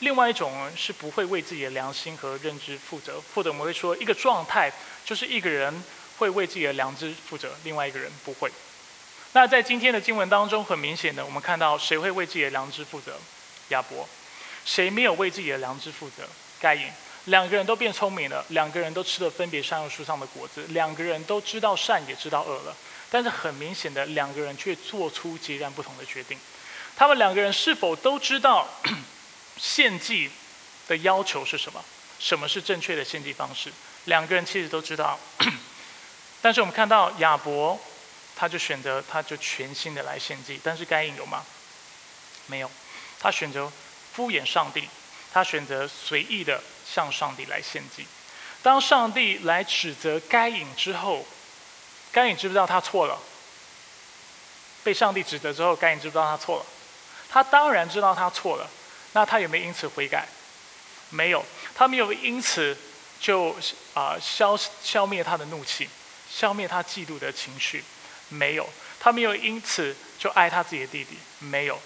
[0.00, 4.72] 另外一种是不会为自己的良心和认知负责，或者我们会说一个状态
[5.04, 5.82] 就是一个人
[6.18, 8.50] 会为自己的良知负责，另外一个人不会。
[9.32, 13.18] 那在今天的经文当中，很明显的，我们看到谁会为自己的良知负责？
[13.68, 14.08] 亚伯。
[14.64, 16.28] 谁没有为自己的良知负责？
[16.60, 16.86] 该隐。
[17.24, 22.76] 两个人都变聪明了，两个人都吃了分别善恶树上的果子，两个人都知道善也知道恶了。
[23.10, 26.38] 但是很明显的，两个人却做出截然不同的决定。
[26.96, 28.68] 他们两个人是否都知道？
[29.58, 30.30] 献祭
[30.86, 31.84] 的要求是什么？
[32.18, 33.72] 什么是正确的献祭方式？
[34.06, 35.18] 两个人其实都知道，
[36.40, 37.78] 但是我们看到亚伯，
[38.34, 41.44] 他就选择他就全心的来献祭，但是该隐有吗？
[42.46, 42.70] 没有，
[43.20, 43.70] 他选择
[44.14, 44.88] 敷衍上帝，
[45.32, 48.06] 他选择随意的向上帝来献祭。
[48.62, 51.24] 当上帝来指责该隐之后，
[52.10, 53.18] 该隐知不知道他错了？
[54.82, 56.66] 被上帝指责之后，该隐知不知道他错了？
[57.28, 58.68] 他当然知道他错了。
[59.12, 60.26] 那他有没有因此悔改？
[61.10, 61.44] 没有，
[61.74, 62.76] 他没有因此
[63.18, 63.56] 就
[63.94, 65.88] 啊消消灭他的怒气，
[66.30, 67.82] 消灭他嫉妒的情绪，
[68.28, 68.68] 没有，
[69.00, 71.80] 他没有因此就爱他自己的弟弟，没有，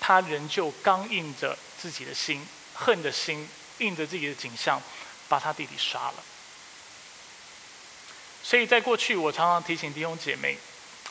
[0.00, 3.48] 他仍旧刚硬着自己的心，恨的心，
[3.78, 4.80] 硬着自己的景象，
[5.28, 6.14] 把他弟弟杀了。
[8.44, 10.56] 所以在过去，我常常提醒弟兄姐妹，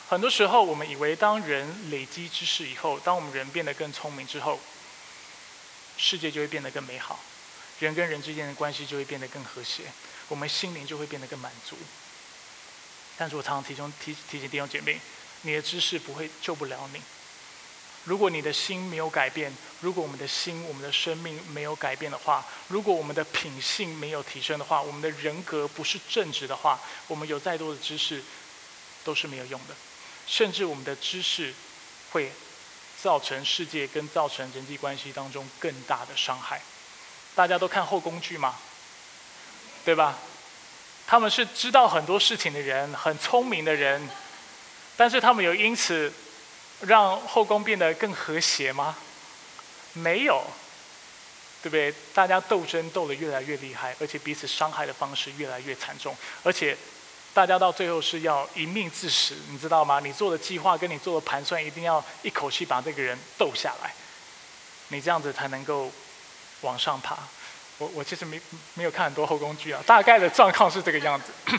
[0.08, 4.58] 很多时候我们以为，当人累积知识以后，当我们人变得更聪明之后，
[5.96, 7.20] 世界就会变得更美好，
[7.78, 9.84] 人跟人之间的关系就会变得更和谐，
[10.28, 11.76] 我们心灵就会变得更满足。
[13.16, 15.00] 但是我常常提醒提提醒弟兄姐妹，
[15.42, 17.00] 你的知识不会救不了你。
[18.04, 28.20] 如果你的心没有改变，如果我们的心、我们的生命没有改变的话，如果我们的品性没有提升的话，我们的人格不是正直的话，我们有再多的知识
[29.04, 29.74] 都是没有用的，
[30.26, 31.54] 甚至我们的知识
[32.10, 32.32] 会。
[33.02, 36.62] 造成世界跟造成人际关系当中更大的伤害。
[37.34, 38.54] 大家都看后宫剧吗？
[39.84, 40.16] 对吧？
[41.06, 44.08] 他们是知道很多事情的人，很聪明的人，
[44.96, 46.12] 但是他们有因此
[46.82, 48.96] 让后宫变得更和谐吗？
[49.94, 50.44] 没有，
[51.62, 51.92] 对不对？
[52.14, 56.78] 大家斗争斗得越来越厉害，而且彼此伤害的方式越来越惨重，而且。
[57.34, 60.00] 大家到最后是要一命致死，你知道吗？
[60.00, 63.94] 你做的计划跟你做的盘算，一定要一口气把这个人斗下来，
[64.88, 65.90] 你这样子才能够
[66.60, 67.16] 往上爬。
[67.78, 68.38] 我我其实没
[68.74, 71.32] 没有看很多后宫剧啊，大概的状况是这个样子。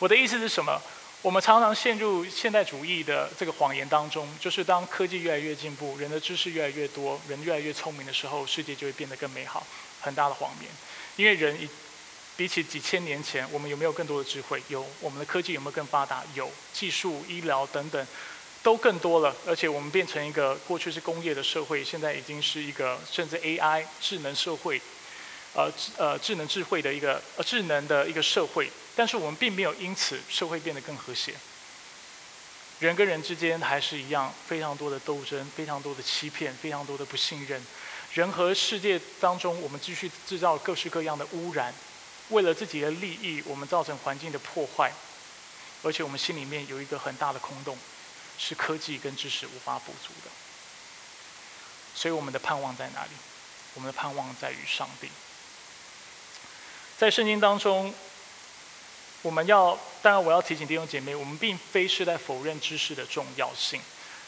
[0.00, 0.76] 我的意思是什么？
[1.22, 9.64] 我们常常陷入现代主义的这个谎言当中，就是当科技越来越进步，人的知识越来越多，人越来越聪明的时候，世界就会变得更美好。
[10.00, 10.68] 很大的谎言，
[11.14, 11.68] 因为人一。
[12.36, 14.62] 比起几千年前，我们有没有更多的智慧？
[14.68, 16.24] 有，我们的科技有没有更发达？
[16.34, 18.06] 有，技术、医疗等等，
[18.62, 19.34] 都更多了。
[19.46, 24.80] 而且我们变成一个过去是工业的社会，现在已经是一个甚至 AI 智能社会，
[25.54, 28.70] 呃呃智能智慧的一个呃智能的一个社会。
[28.96, 31.34] 但是我们并没有因此社会变得更和谐。
[32.80, 37.64] 人跟人之间还是一样，非常多的斗争，非常多的欺骗，非常多的不信任。
[38.12, 41.72] 人和世界当中，我们继续制造各式各样的污染，
[42.32, 44.92] 为了自己的利益，我们造成环境的破坏，
[45.82, 47.78] 而且我们心里面有一个很大的空洞，
[48.38, 50.30] 是科技跟知识无法补足的。
[51.94, 53.10] 所以我们的盼望在哪里？
[53.74, 55.08] 我们的盼望在于上帝。
[56.98, 57.92] 在圣经当中，
[59.22, 63.80] 我们要当然我要提醒弟兄姐妹，我们并非是在否认知识的重要性。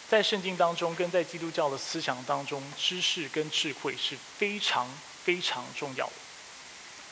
[0.09, 4.87] 在圣经当中，跟在基督教的思想当中，知识跟智慧是非常
[5.25, 6.13] 非常重要的，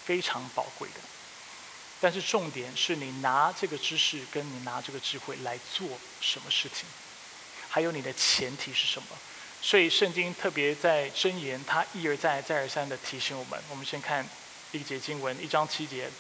[0.05, 1.01] 非常宝贵的。
[2.01, 5.89] 但是重点是你拿这个知识跟你拿这个智慧来做
[6.21, 6.85] 什么事情，
[7.69, 9.09] 还有你的前提是什么。
[9.61, 13.63] 所以圣经特别在箴言，它一而再再而三的提醒我们。
[13.71, 14.29] 我们先看
[14.73, 16.11] 一节经文，一章七节，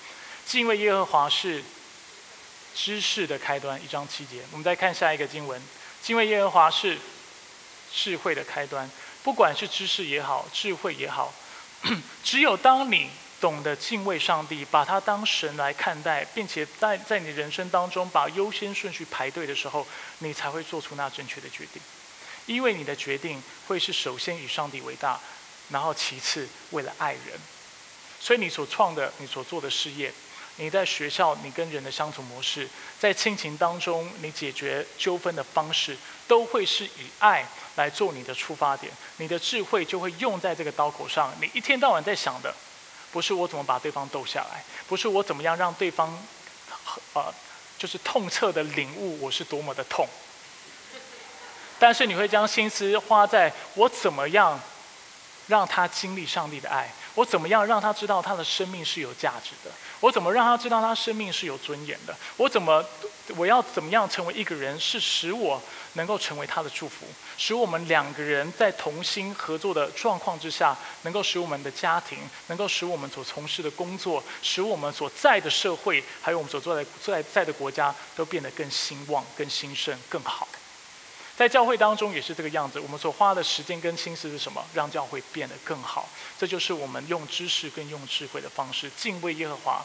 [0.46, 1.64] 敬畏耶和华是
[2.76, 3.82] 知识的开端。
[3.82, 5.60] 一章七节，我们再看下一个经文。
[6.00, 6.96] 敬畏耶和华是
[7.92, 8.88] 智慧的开端，
[9.24, 11.34] 不管是知识也好，智慧也好，
[12.22, 13.10] 只有当你
[13.42, 19.84] 懂得敬畏上帝，把他当神来看待，并且在在你人生当中把优先顺序排队的时候，
[20.20, 21.82] 你才会做出那正确的决定。
[22.46, 25.18] 因为你的决定会是首先以上帝为大，
[25.70, 27.36] 然后其次为了爱人，
[28.20, 30.12] 所以你所创的、你所做的事业。
[30.56, 32.68] 你在学校，你跟人的相处模式，
[33.00, 35.96] 在亲情当中，你解决纠纷的方式，
[36.28, 38.92] 都会是以爱来做你的出发点。
[39.16, 41.34] 你的智慧就会用在这个刀口上。
[41.40, 42.54] 你一天到晚在想的，
[43.12, 46.18] 不是我怎么把对方逗下来，不是我怎么样让对方，
[47.12, 47.32] 呃，
[47.78, 50.08] 就是痛彻的领悟我是多么的痛。
[51.78, 54.58] 但是你会将心思花在我怎么样
[55.46, 56.90] 让他经历上帝的爱。
[57.14, 59.70] 我怎么样让他知道他的生命是有价值的？
[60.02, 62.14] 我怎么让他知道他生命是有尊严的？
[62.36, 62.84] 我怎么，
[63.36, 67.06] 我要怎么样成为一个人，是使我能够成为他的祝福，
[67.38, 80.48] 使我们两个人在同心合作的状况之下，能够使我们的家庭，能够使我们所从事的工作，使我们所在的社会，还有我们所做的在在的国家，都变得更兴旺、更兴盛、更好。
[81.34, 84.64] 在教会当中也是这个样子，我们所花的时间跟心思是什么？
[84.74, 86.08] 让教会变得更好。
[86.38, 89.82] 这就是我们用知识跟用智慧的方式敬畏耶和华，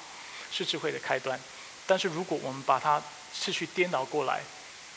[0.52, 1.40] 是智慧的开端。
[1.88, 3.02] 但是如果我们把它
[3.34, 4.42] 次序颠倒过来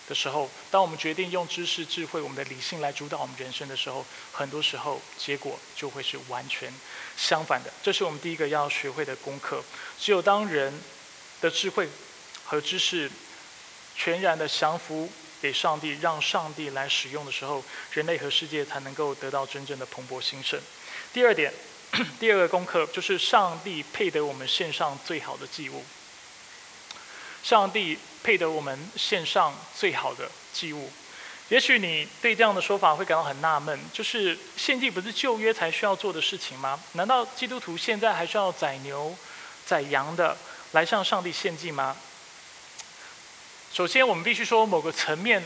[0.08, 6.70] 的时候，当我们决定用知识、智慧、我们的理性来主导我们人生的时候，很多时候结果就会是完全
[7.16, 7.72] 相反的。
[7.80, 9.62] 这是我们第一个要学会的功课。
[9.98, 10.78] 只有当人
[11.40, 11.88] 的智慧
[12.44, 13.08] 和知识
[13.94, 15.10] 全然的降服。
[15.40, 17.62] 给上帝，让上帝来使用的时候，
[17.92, 20.60] 人类和世界才能够得到真正的蓬勃兴盛。
[21.12, 21.52] 第二点，
[22.20, 25.84] 第二个功课就是上帝配得我们献上最好的祭物。
[27.42, 30.90] 上帝配得我们献上最好的祭物。
[31.48, 36.78] 也许你对这样的说法会感到很纳闷，就是献祭不是旧约才需要做的事情吗？
[36.92, 39.16] 难道基督徒现在还需要宰牛、
[39.66, 40.36] 宰羊的
[40.72, 41.96] 来向上帝献祭吗？
[43.72, 45.42] 首先，我们必须说，某个层面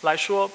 [0.00, 0.50] 来说，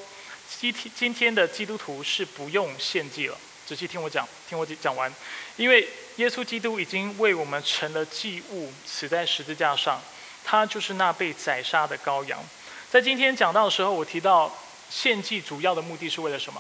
[0.60, 3.38] 今天今天的基督徒是不用献祭了。
[3.68, 5.14] 仔细听我讲，听我讲完。
[5.58, 10.02] 因为耶稣基督已经为我们成了祭物，死在十字架上，
[10.44, 12.44] 他就是那被宰杀的羔羊。
[12.90, 14.52] 在今天讲到的时候，我提到
[14.90, 16.60] 献祭主要的目的是为了什么？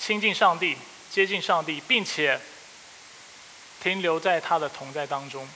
[0.00, 0.76] 亲近上帝，
[1.12, 2.40] 接近上帝，并且
[3.80, 5.48] 停留在他的同在当中。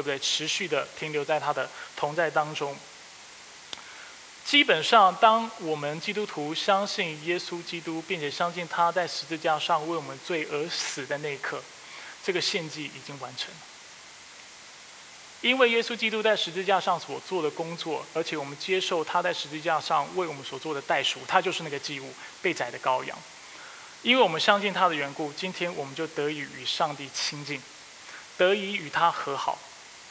[0.00, 0.18] 对不对？
[0.18, 2.74] 持续的停留在他的同在当中。
[4.46, 11.62] 基本上，当我们基督徒相信耶稣基督，并且相信他在十字架上为我们罪而死的那一刻，
[12.24, 13.60] 这个献祭已经完成了。
[15.42, 23.16] 因为耶稣基督在十字架上所做的工作，而且我们接受他在十字架上为我们所做的代赎，他就是那个祭物，被宰的羔羊。
[24.02, 27.62] 因为我们相信他的缘故，今天我们就得以与上帝亲近，
[28.36, 29.58] 得以与他和好。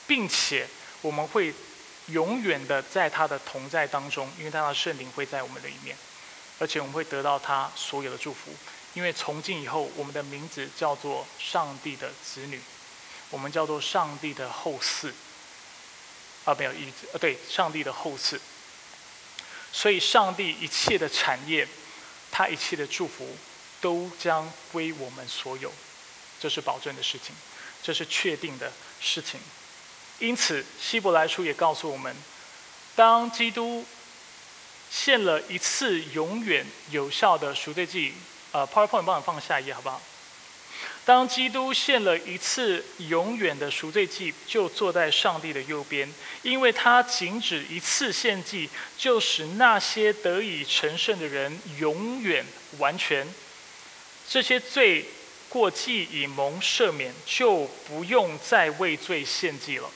[0.09, 0.67] 并且
[1.03, 1.53] 我们会
[2.07, 5.95] 永远的在他的同在当中，因为他的圣灵会在我们的里面，
[6.57, 8.51] 而且我们会得到他所有的祝福。
[8.95, 12.59] 因为从今以后，我们的名字叫做上帝的子女，
[13.29, 15.13] 我们叫做上帝的后嗣。
[16.43, 18.39] 啊，没有意思，呃，对，上帝的后嗣。
[19.71, 21.67] 所以，上帝一切的产业，
[22.31, 23.37] 他一切的祝福，
[23.79, 25.71] 都将归我们所有。
[26.39, 27.35] 这是保证的事情，
[27.83, 29.39] 这是确定的事情。
[30.19, 32.15] 因此，希伯来书也告诉我们，
[32.95, 33.85] 当基督
[34.91, 38.13] 献了一次永远有效的赎罪祭，
[38.51, 40.01] 呃，PowerPoint 帮我放下一页好不好？
[41.05, 46.13] 当基督献了一次永远的赎罪祭，就坐在上帝的右边，
[46.43, 52.45] 因为他仅止一次献祭，就使那些得以成圣的人永远
[52.77, 53.27] 完全。
[54.27, 55.05] 这些罪
[55.47, 59.89] 过既已蒙赦免，就不用再为罪献祭了。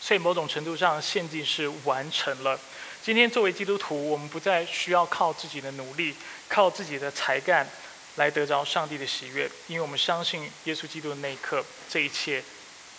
[0.00, 2.58] 所以某种程度上，献祭是完成了。
[3.02, 6.14] 今天作为基督徒，我们不再需要靠自己的努力，
[6.48, 7.68] 靠自己的才干。
[8.16, 12.42] 来得着上帝的喜悦，因为我们相信耶稣基督的那一刻，这一切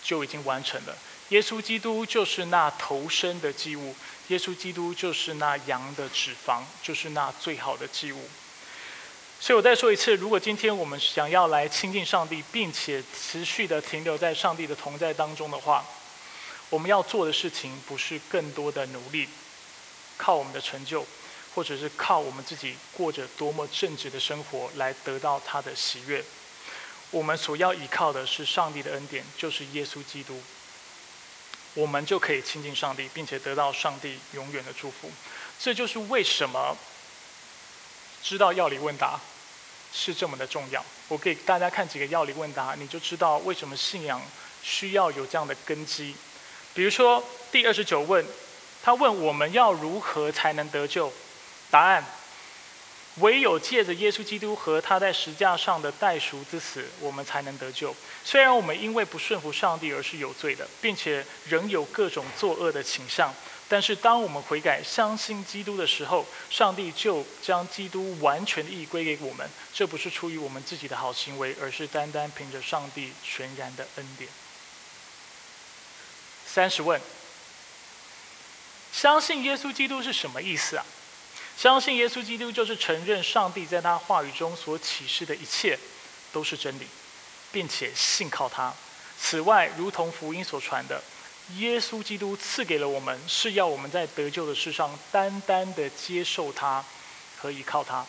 [0.02, 0.96] 就已经完成了。
[1.28, 3.94] 耶稣基督就是那头生的祭物，
[4.28, 8.28] 耶稣基督就是那羊的脂肪，就是那最好的祭物。
[9.38, 15.84] 所以我再说一次，如果今天我们想要来亲近上帝，并且持续的停留在上帝的同在当中的话，
[16.72, 19.28] 我们要做的事情不是更多的努力，
[20.16, 21.06] 靠我们的成就。
[21.54, 26.24] 或者是靠我们自己过着多么正直的生活来得到他的喜悦，
[27.10, 30.40] 我们所要依靠的是上帝的恩典，就是耶稣基督，
[31.74, 35.12] 我们就可以亲近上帝，并且得到上帝永远的祝福。
[35.60, 36.74] 这就是为什么
[38.22, 39.20] 知道药理问答
[39.92, 40.82] 是这么的重要。
[41.08, 44.22] 我给大家看几个药理问答，你就知道为什么信仰
[44.62, 46.16] 需要有这样的根基。
[46.74, 48.24] 比如说第二十九问，
[48.82, 51.12] 他问我们要如何才能得救？
[51.70, 52.04] 答案：
[53.16, 57.94] 唯有借着耶稣基督和他在石架上的代赎之死，我们才能得救。
[58.24, 63.34] 虽然我们因为不顺服上帝而是有罪的，并且仍有各种作恶的倾向，
[63.68, 69.48] 但是当我们悔改、相信基督的时候，上帝就将基督完全的义归给我们。
[69.74, 74.28] 这不是出于我们自己的好行为，而是单单凭着上帝全然的恩典。
[76.54, 77.00] 三十问：
[78.92, 80.84] 相信耶稣基督是什么意思啊？
[81.56, 85.78] 相信耶稣基督就是承认上帝在他话语中所启示的一切
[86.30, 86.86] 都是真理，
[87.50, 88.70] 并且信靠他。
[89.18, 91.02] 此外，如同福音所传的，
[91.56, 96.84] 耶稣基督赐给了我们，是要我们在得救的事上单单的接受他
[97.38, 98.04] 和依靠他。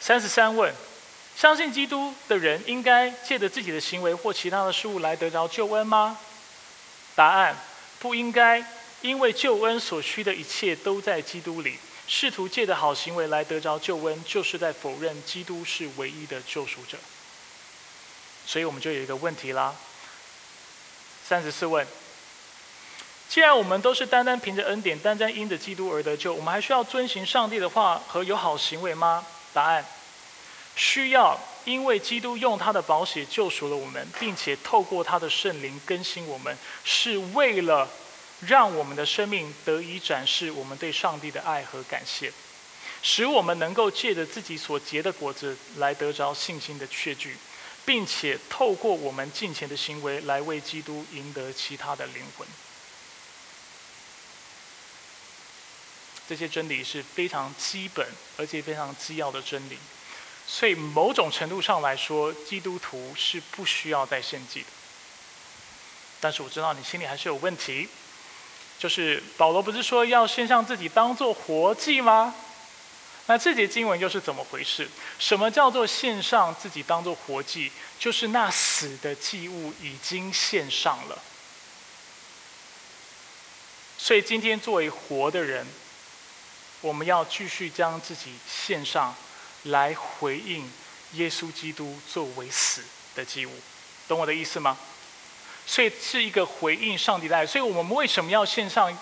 [0.00, 0.74] 三十三问：
[1.36, 6.18] 相信基督的人应该借着自己的行为或其他的事物来得着救恩吗？
[7.20, 7.54] 答案：
[7.98, 8.64] 不应该。
[9.02, 16.96] 因为救恩所需的一切都在基督里，试图借着好行为来得着救恩，就是在否认基督是唯一的救赎者。
[18.46, 19.74] 所以我们就有一个问题啦。
[21.26, 21.86] 三十四问：
[23.28, 29.26] 既然我们都是单单凭着恩典，单单因着基督而得救，我们还需要遵循上帝的话和有好行为吗？
[29.52, 29.84] 答案：
[30.74, 37.88] 需要，因为基督用他的宝血救赎了我们，并且透过他的圣灵更新我们，是为了。
[38.46, 42.32] 让我们的生命得以展示我们对上帝的爱和感谢，
[43.02, 47.36] 使我们能够借着自己所结的果子来得着信心的确据，
[47.84, 52.48] 并且透过我们近前的行为来为基督赢得其他的灵魂。
[56.26, 58.08] 这些真理是非常基本
[58.38, 59.76] 而且非常基要的真理，
[60.52, 64.66] 所以某种程度上来说，基督徒是不需要再献祭的。
[66.18, 67.88] 但是我知道你心里还是有问题。
[68.76, 72.34] 就是保罗不是说要献上自己当做活祭吗？
[73.26, 74.88] 那这节经文又是怎么回事？
[75.18, 77.70] 什么叫做献上自己当做活祭？
[77.98, 81.22] 就是那死的祭物已经献上了。
[83.98, 85.64] 所以今天作为活的人，
[86.80, 89.14] 我们要继续将自己献上，
[89.64, 90.70] 来回应
[91.12, 92.82] 耶稣基督作为死
[93.14, 93.52] 的祭物。
[94.08, 94.76] 懂我的意思吗？
[95.66, 98.96] 所以是一个回应上帝的爱，所以我们为什么要献上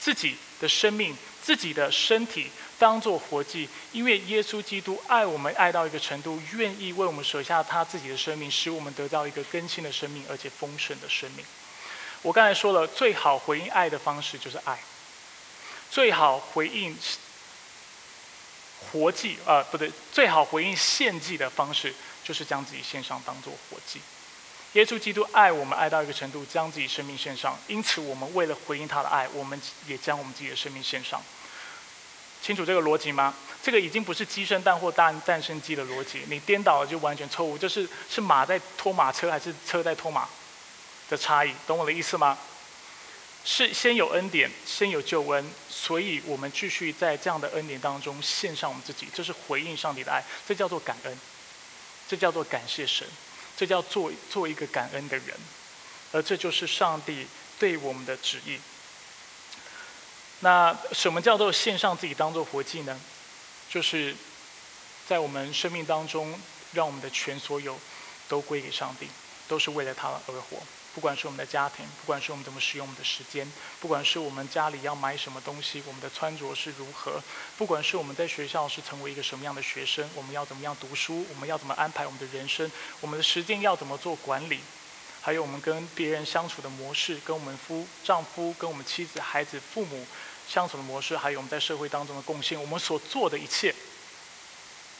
[0.00, 3.68] 自己的生命、自己的身体当做活祭？
[3.92, 11.44] 因为耶稣基督爱我们爱到一个程度，愿意为我们舍下他自己的生命，使我们得到一个更新的生命，而且丰盛的生命。
[12.22, 14.80] 我刚才说了，最好回应爱的方式就是爱，
[15.90, 16.96] 最好回应
[18.80, 24.00] 活祭啊，不对，最好回应献祭的方式就是将自己献上当做活祭。
[24.74, 27.58] 耶稣基督爱我们爱到一个程度，将自己生命献上。
[27.66, 31.20] 因此，我们为了回应他的爱，我们也将我们自己的生命献上。
[32.40, 33.34] 清楚这个逻辑吗？
[33.62, 37.58] 这个已经不是鸡生蛋或蛋蛋生鸡的逻辑，你颠倒了就完全错误。
[37.58, 40.28] 就是是马在拖马车，还是车在拖马
[41.08, 41.52] 的差异？
[41.66, 42.38] 懂我的意思吗？
[43.44, 45.50] 是先有恩典，先有救恩，
[45.82, 51.18] 所以我们继续在这样的恩典当中献上我们自己，这是回应上帝的爱，这叫做感恩，
[52.06, 53.06] 这叫做感谢神。
[53.56, 55.36] 这叫做做一个感恩的人，
[56.12, 57.26] 而这就是上帝
[57.58, 58.58] 对我们的旨意。
[60.38, 62.98] 那什么叫做献上自己当做活祭呢？
[63.68, 64.16] 就是
[65.06, 66.40] 在我们生命当中
[66.72, 67.78] 让我们的全所有
[68.28, 69.06] 都归给上帝，
[69.46, 70.56] 都是为了他而活。
[70.94, 77.22] 不管是我们的家庭，不管是我们怎么使用我们的时间，不管是我们家里要买什么东西，我们的穿着是如何，
[77.56, 82.70] 不管是我们在学校是成为一个什么样的学生，我们要怎么样读书，我们要怎么安排我们的人生，
[83.00, 84.60] 我们的时间要怎么做管理，
[85.20, 90.04] 还有我们跟别人相处的模式，跟我们夫丈夫、跟我们妻子、孩子、父母
[90.48, 93.72] 相处的模式，还有我们在社会当中的贡献，我们所做的一切，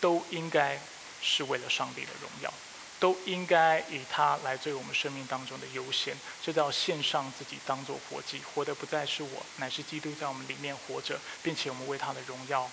[0.00, 0.80] 都应该
[1.20, 2.52] 是为了上帝的荣耀。
[3.00, 12.70] 都应该以他来作为我们生命当中的优先，这叫献上自己当做活祭，活的不再是我，乃是基督在我们里面活着，并且我们为他的荣耀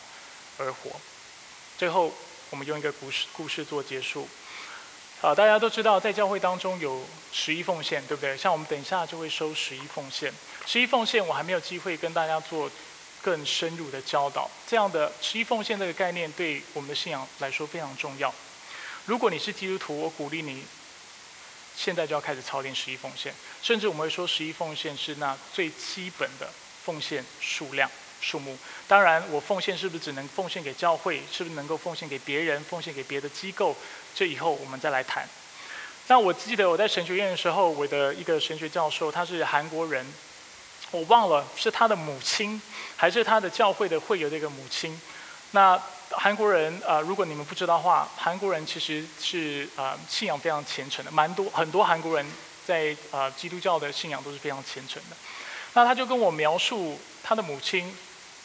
[0.57, 0.91] 而活。
[1.77, 2.13] 最后，
[2.49, 4.27] 我们用一个故事故事做结束。
[5.21, 8.37] 好，大家都知道，在教会当中有十一奉献，对不对？
[8.37, 10.31] 像我们等一下就会收十一奉献。
[10.65, 12.69] 十一奉献，我还没有机会跟大家做
[13.21, 14.49] 更深入的教导。
[14.67, 18.31] 这样的十一奉献这个概念，对我们的信仰来说非常重要。
[19.07, 20.65] 如果你是基督徒，我鼓励你
[21.77, 26.49] 现在就要开始操练十一奉献，甚至我们会说十一奉献是那最基本的
[26.83, 27.89] 奉献数量
[28.19, 28.57] 数目。
[28.85, 31.21] 当然，我奉献是不是只能奉献给教会？
[31.31, 32.61] 是不是能够奉献给别人？
[32.65, 33.73] 奉献给别的机构？
[34.13, 35.25] 这以后我们再来谈。
[36.07, 40.05] 那我记得我在神学院的时候，我的一个神学教授他是韩国人，
[40.91, 42.61] 我忘了是他的母亲
[42.97, 44.99] 还是他的教会的会友的一个母亲。
[45.51, 45.81] 那
[46.11, 52.25] 韩国人啊，如果你们不知道的话，韩国人其实是啊信仰非常虔诚的，蛮多很多韩国人
[52.65, 55.15] 在啊基督教的信仰都是非常虔诚的。
[55.73, 57.95] 那他就跟我描述他的母亲，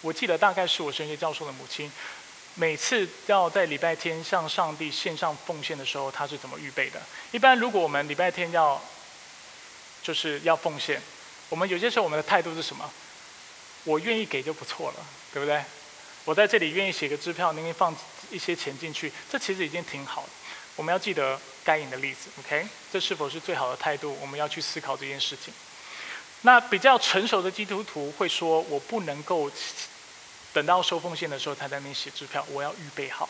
[0.00, 1.90] 我记得大概是我神学教授的母亲，
[2.55, 7.00] 每次要在礼拜天向上帝献上奉献的时候，他是怎么预备的？
[7.30, 8.80] 一般如果我们礼拜天要
[10.03, 11.00] 就是要奉献，
[11.48, 12.90] 我们有些时候我们的态度是什么？
[13.84, 14.96] 我愿意给就不错了，
[15.32, 15.62] 对不对？
[16.25, 17.95] 我在这里愿意写个支票，您放
[18.31, 20.29] 一些钱进去，这其实已经挺好的。
[20.77, 22.64] 我们要记得该隐的例子，OK？
[22.93, 24.16] 这是否是最好的态度？
[24.20, 25.53] 我们要去思考这件事情。
[26.43, 29.51] 那比较成熟的基督徒会说：“我不能够
[30.53, 33.29] 等到收奉献的时候才在那边写支票，我要预备好，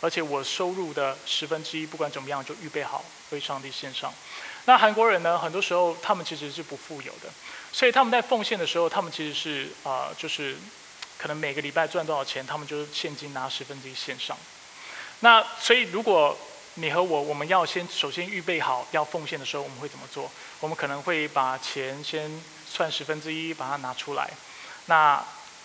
[0.00, 4.12] 而且我收入的十分之一，不管怎么样就预备好为上帝献上。”
[4.66, 5.38] 那韩国人呢？
[5.38, 7.30] 很多时候他们其实是不富有的，
[7.72, 10.56] 所以他们在奉献的时候，他们其实是啊，就是。
[11.20, 14.34] 可能每个礼拜赚多少钱，他们就是现金拿十分之一线上。
[15.20, 16.34] 那所以，如果
[16.76, 20.30] 你和我，我们要先首先预备好要奉献的时候，我们会怎么做？
[20.60, 24.30] 我们可能会把钱先算十分之一，把它拿出来。
[24.86, 25.22] 那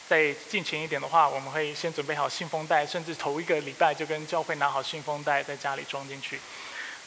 [0.10, 6.38] 再进前一点的话，我们会先准备好信封袋，甚至头一个礼拜就跟教会拿好信封袋，在家里装进去。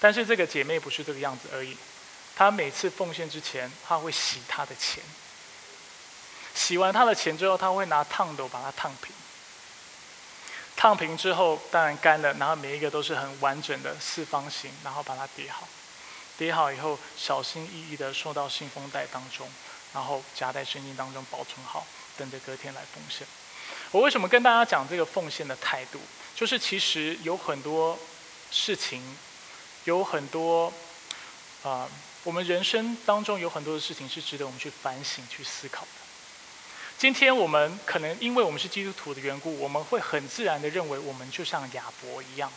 [0.00, 1.76] 但是这个姐妹不是这个样子而已，
[2.34, 5.02] 她每次奉献之前，她会洗她的钱。
[6.58, 9.14] 洗完他的钱之后，他会拿烫斗把它烫平。
[10.76, 15.68] 烫平之后，当然干了，然后每一个都是很完整的四方形，然后把它叠好。
[16.36, 19.48] 叠好以后，小心翼翼的收到信封袋当中，
[19.94, 21.86] 然后夹在圣经当中保存好，
[22.16, 23.26] 等着隔天来奉献。
[23.92, 26.00] 我为什么跟大家讲这个奉献的态度？
[26.34, 27.96] 就是其实有很多
[28.50, 29.16] 事情，
[29.84, 30.72] 有很多
[31.62, 31.88] 啊，
[32.24, 35.86] 我们人生当中有很多的事情是值得我们去反省、去思考。
[36.98, 42.52] 今天我们可能因为我们是基督徒的缘故，我们会很自然的认为我们就像亚伯一样。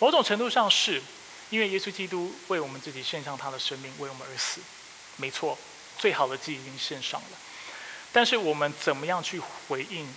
[0.00, 1.00] 某种程度上是，
[1.48, 4.60] 因为耶稣基督为我们自己献上他的生命，为我们而死。
[5.16, 5.56] 没错，
[5.96, 7.38] 最好的祭已经献上了。
[8.10, 10.12] 但是我们怎么样去回应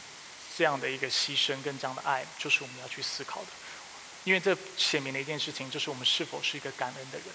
[0.57, 3.47] 这样的一个牺牲跟这样的爱，就是我们要去思考的。
[4.23, 7.27] 因为这显明了一件事情，就是我们是否是一个感恩的人？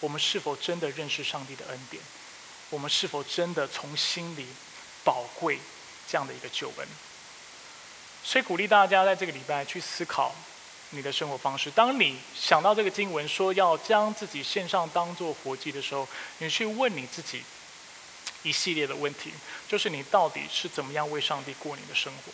[0.00, 2.02] 我们是否真的认识上帝的恩典？
[2.70, 4.46] 我们是否真的从心里？
[5.06, 5.56] 宝贵
[6.08, 6.88] 这样的一个救恩，
[8.24, 10.34] 所以鼓励大家在这个礼拜去思考
[10.90, 11.70] 你的生活方式。
[11.70, 17.44] 当你想到这个经文说要将自己献上当做活祭的时候，你去问你自己
[18.42, 19.32] 一系列的问题，
[19.68, 22.32] 就是你到底是怎么样为上帝过你的生活？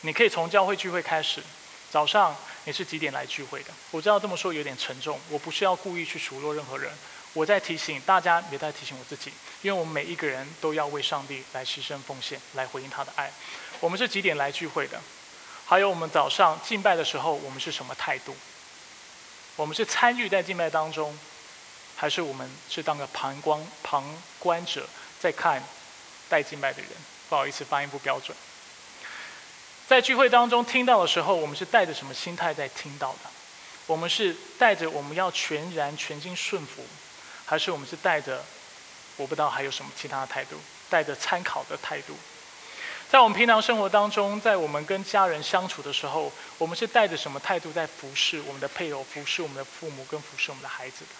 [0.00, 1.40] 你可以从教会聚会开始，
[1.88, 3.70] 早上你是几点来聚会的？
[3.92, 6.92] 我知道这么说有点沉重，我不是要故意去数落任何人。
[7.34, 13.30] 我在提醒大家，也在提醒我自己，因为我们每一个人都要为上帝来牺牲奉献，来回应他的爱。
[13.80, 15.00] 我们是几点来聚会的？
[15.66, 18.34] 还有我们早上敬拜的时候，我们是什么态度？
[19.56, 21.16] 我们是参与在敬拜当中，
[21.94, 24.04] 还是我们是当个旁观旁
[24.38, 24.88] 观者
[25.20, 25.62] 在看
[26.28, 26.90] 带敬拜的人？
[27.28, 28.36] 不好意思，发音不标准。
[29.86, 33.30] 在聚会当中听到的时候，我们是带着什么心态在听到的？
[33.86, 36.82] 我们是带着我们要全然全心顺服。
[37.48, 38.44] 还是我们是带着，
[39.16, 40.56] 我不知道还有什么其他的态度，
[40.90, 42.14] 带着参考的态度。
[43.10, 51.10] 在我们平常生活当中，在我们跟家人相处的时候，我们是带着什么态度在服侍我们的配偶、服侍我们的父母、跟服侍我们的孩子的？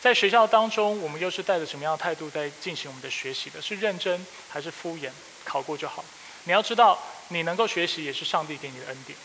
[0.00, 3.60] 在学校当中，我们又是带着什么样的态度在进行我们的学习的？
[3.60, 5.10] 是认真还是敷衍？
[5.44, 6.02] 考过就好。
[6.44, 9.18] 你要知道，你能够学习也是上帝给你的恩典。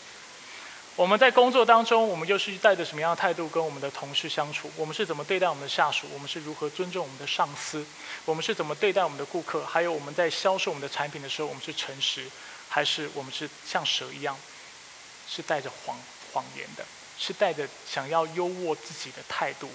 [0.94, 4.70] 我们在工作当中，我们又是带着什么样的态度跟我们的同事相处？
[4.76, 6.06] 我们是怎么对待我们的下属？
[6.12, 7.84] 我们是如何尊重我们的上司？
[8.26, 9.64] 我们是怎么对待我们的顾客？
[9.64, 12.28] 还有我们在销售我们的产品的时候，我们是诚实，
[12.68, 14.36] 还是我们是像蛇一样，
[15.26, 15.96] 是带着谎
[16.30, 16.84] 谎言的？
[17.18, 19.70] 是带着想要优渥自己的态度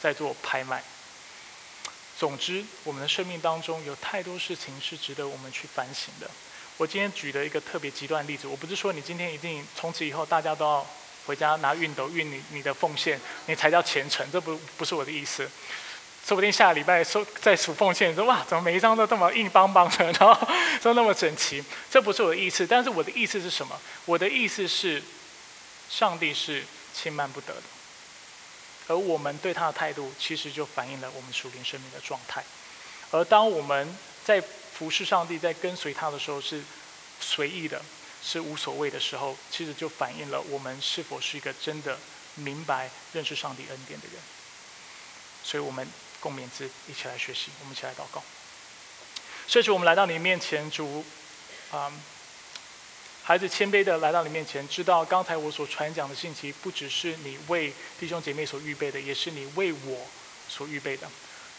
[0.00, 0.82] 在做拍卖？
[2.18, 6.30] 总之，我们的生命当中有太多事情是值得我们去反省的。
[6.76, 10.86] 我今天举的一个特别极端的例子，我不是说你今天一定从此以后大家都要
[11.26, 15.48] 回家拿熨斗熨你你的奉献，你才叫虔诚，这不不是我的意思。
[16.26, 20.48] 说不定下个礼拜收再数奉献，说哇，怎么每一张都这么硬邦邦的， 然后
[20.82, 21.62] 都那么整齐？
[21.90, 22.66] 这不是我的意思。
[22.66, 23.78] 但是我的意思是什么？
[24.06, 25.02] 我的意思是，
[25.90, 26.64] 上帝是
[26.94, 27.62] 轻慢不得的，
[28.88, 32.42] 而我们对他的态度，其实就反映了我们属灵生命的状态。
[33.10, 33.94] 而当我们
[34.24, 34.42] 在
[34.76, 36.62] 服侍上帝，在跟随他的时候是
[37.20, 37.80] 随意的，
[38.22, 41.98] 是无所谓的时候，其实就反映了我们是否是一个真的
[42.34, 44.16] 明白认识上帝恩典的人。
[45.44, 45.86] 所以，我们
[46.20, 48.22] 共勉之，一起来学习，我们一起来祷告。
[49.46, 51.04] 所以，我们来到你面前，主，
[51.70, 51.92] 啊，
[53.22, 60.06] 孩子谦卑的来到你面前，知道刚才我所传讲的信息，不只是你为弟兄姐妹所预备的，也是你为我
[60.48, 61.08] 所预备的。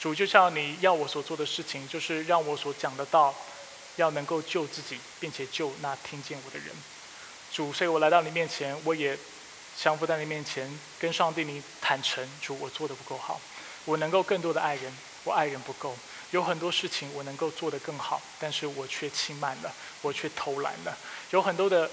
[0.05, 3.33] 主就像你要我所做的事情，就是让我所讲的道，
[3.95, 6.67] 要能够救自己，并且救那听见我的人。
[7.51, 9.17] 主，所以我来到你面前，我也
[9.75, 13.41] 降服在你面前，跟上帝你坦诚，主，我做的不够好，
[13.85, 15.97] 我能够更多的爱人，我爱人不够，
[16.29, 20.95] 有很多事情我能够做得更好，但是我却轻慢了，我却偷懒了，
[21.31, 21.89] 有很多的。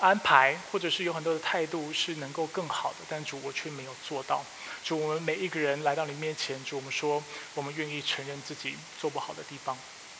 [0.00, 4.44] 安排，或者是有很多的态度是能够更好的，但主我却没有做到。
[4.84, 7.22] 主，我们每一个人来到你面前，主我们说，
[7.54, 9.76] 我们愿意承认自己做不好的地方，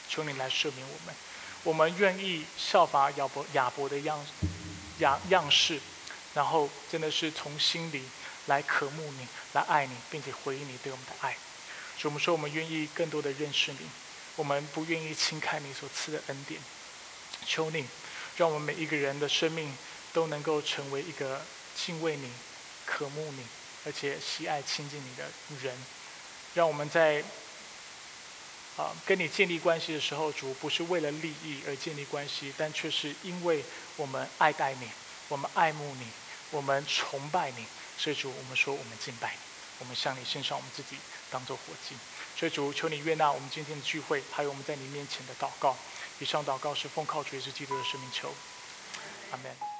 [0.09, 1.15] 求你来赦免我们。
[1.65, 4.25] 我们愿意效法亚伯亚伯的样
[4.99, 5.81] 样样式，
[6.35, 8.03] 然后真的是从心里
[8.47, 11.37] 来渴慕你，来爱你，并且回应你对我们的爱。
[11.99, 13.89] 主，我们说，我们愿意更多的认识你，
[14.37, 16.61] 我们不愿意轻看你所赐的恩典。
[17.47, 17.87] 求你。
[18.35, 19.71] 让我们每一个人的生命
[20.11, 21.43] 都能够成为一个
[21.77, 22.31] 敬畏你、
[22.87, 23.45] 渴慕你，
[23.85, 25.31] 而且喜爱亲近你的
[25.63, 25.77] 人。
[26.55, 27.25] 让我们在
[28.77, 33.65] 啊跟你建立关系的时候，主不是为了利益而建立关系，但却是因为
[33.97, 34.89] 我们爱戴你，
[35.29, 36.07] 我们爱慕你，
[36.51, 37.65] 我们崇拜你。
[37.97, 39.39] 所以主，我们说我们敬拜你，
[39.79, 40.97] 我们向你献上我们自己
[41.31, 41.95] 当做火祭。
[42.37, 45.77] 所以主，求你悦纳我们今天的聚会，还有我们在你面前的祷告。
[46.19, 48.35] 以上祷告是奉靠主耶稣基督的生命求，
[49.31, 49.72] 阿门。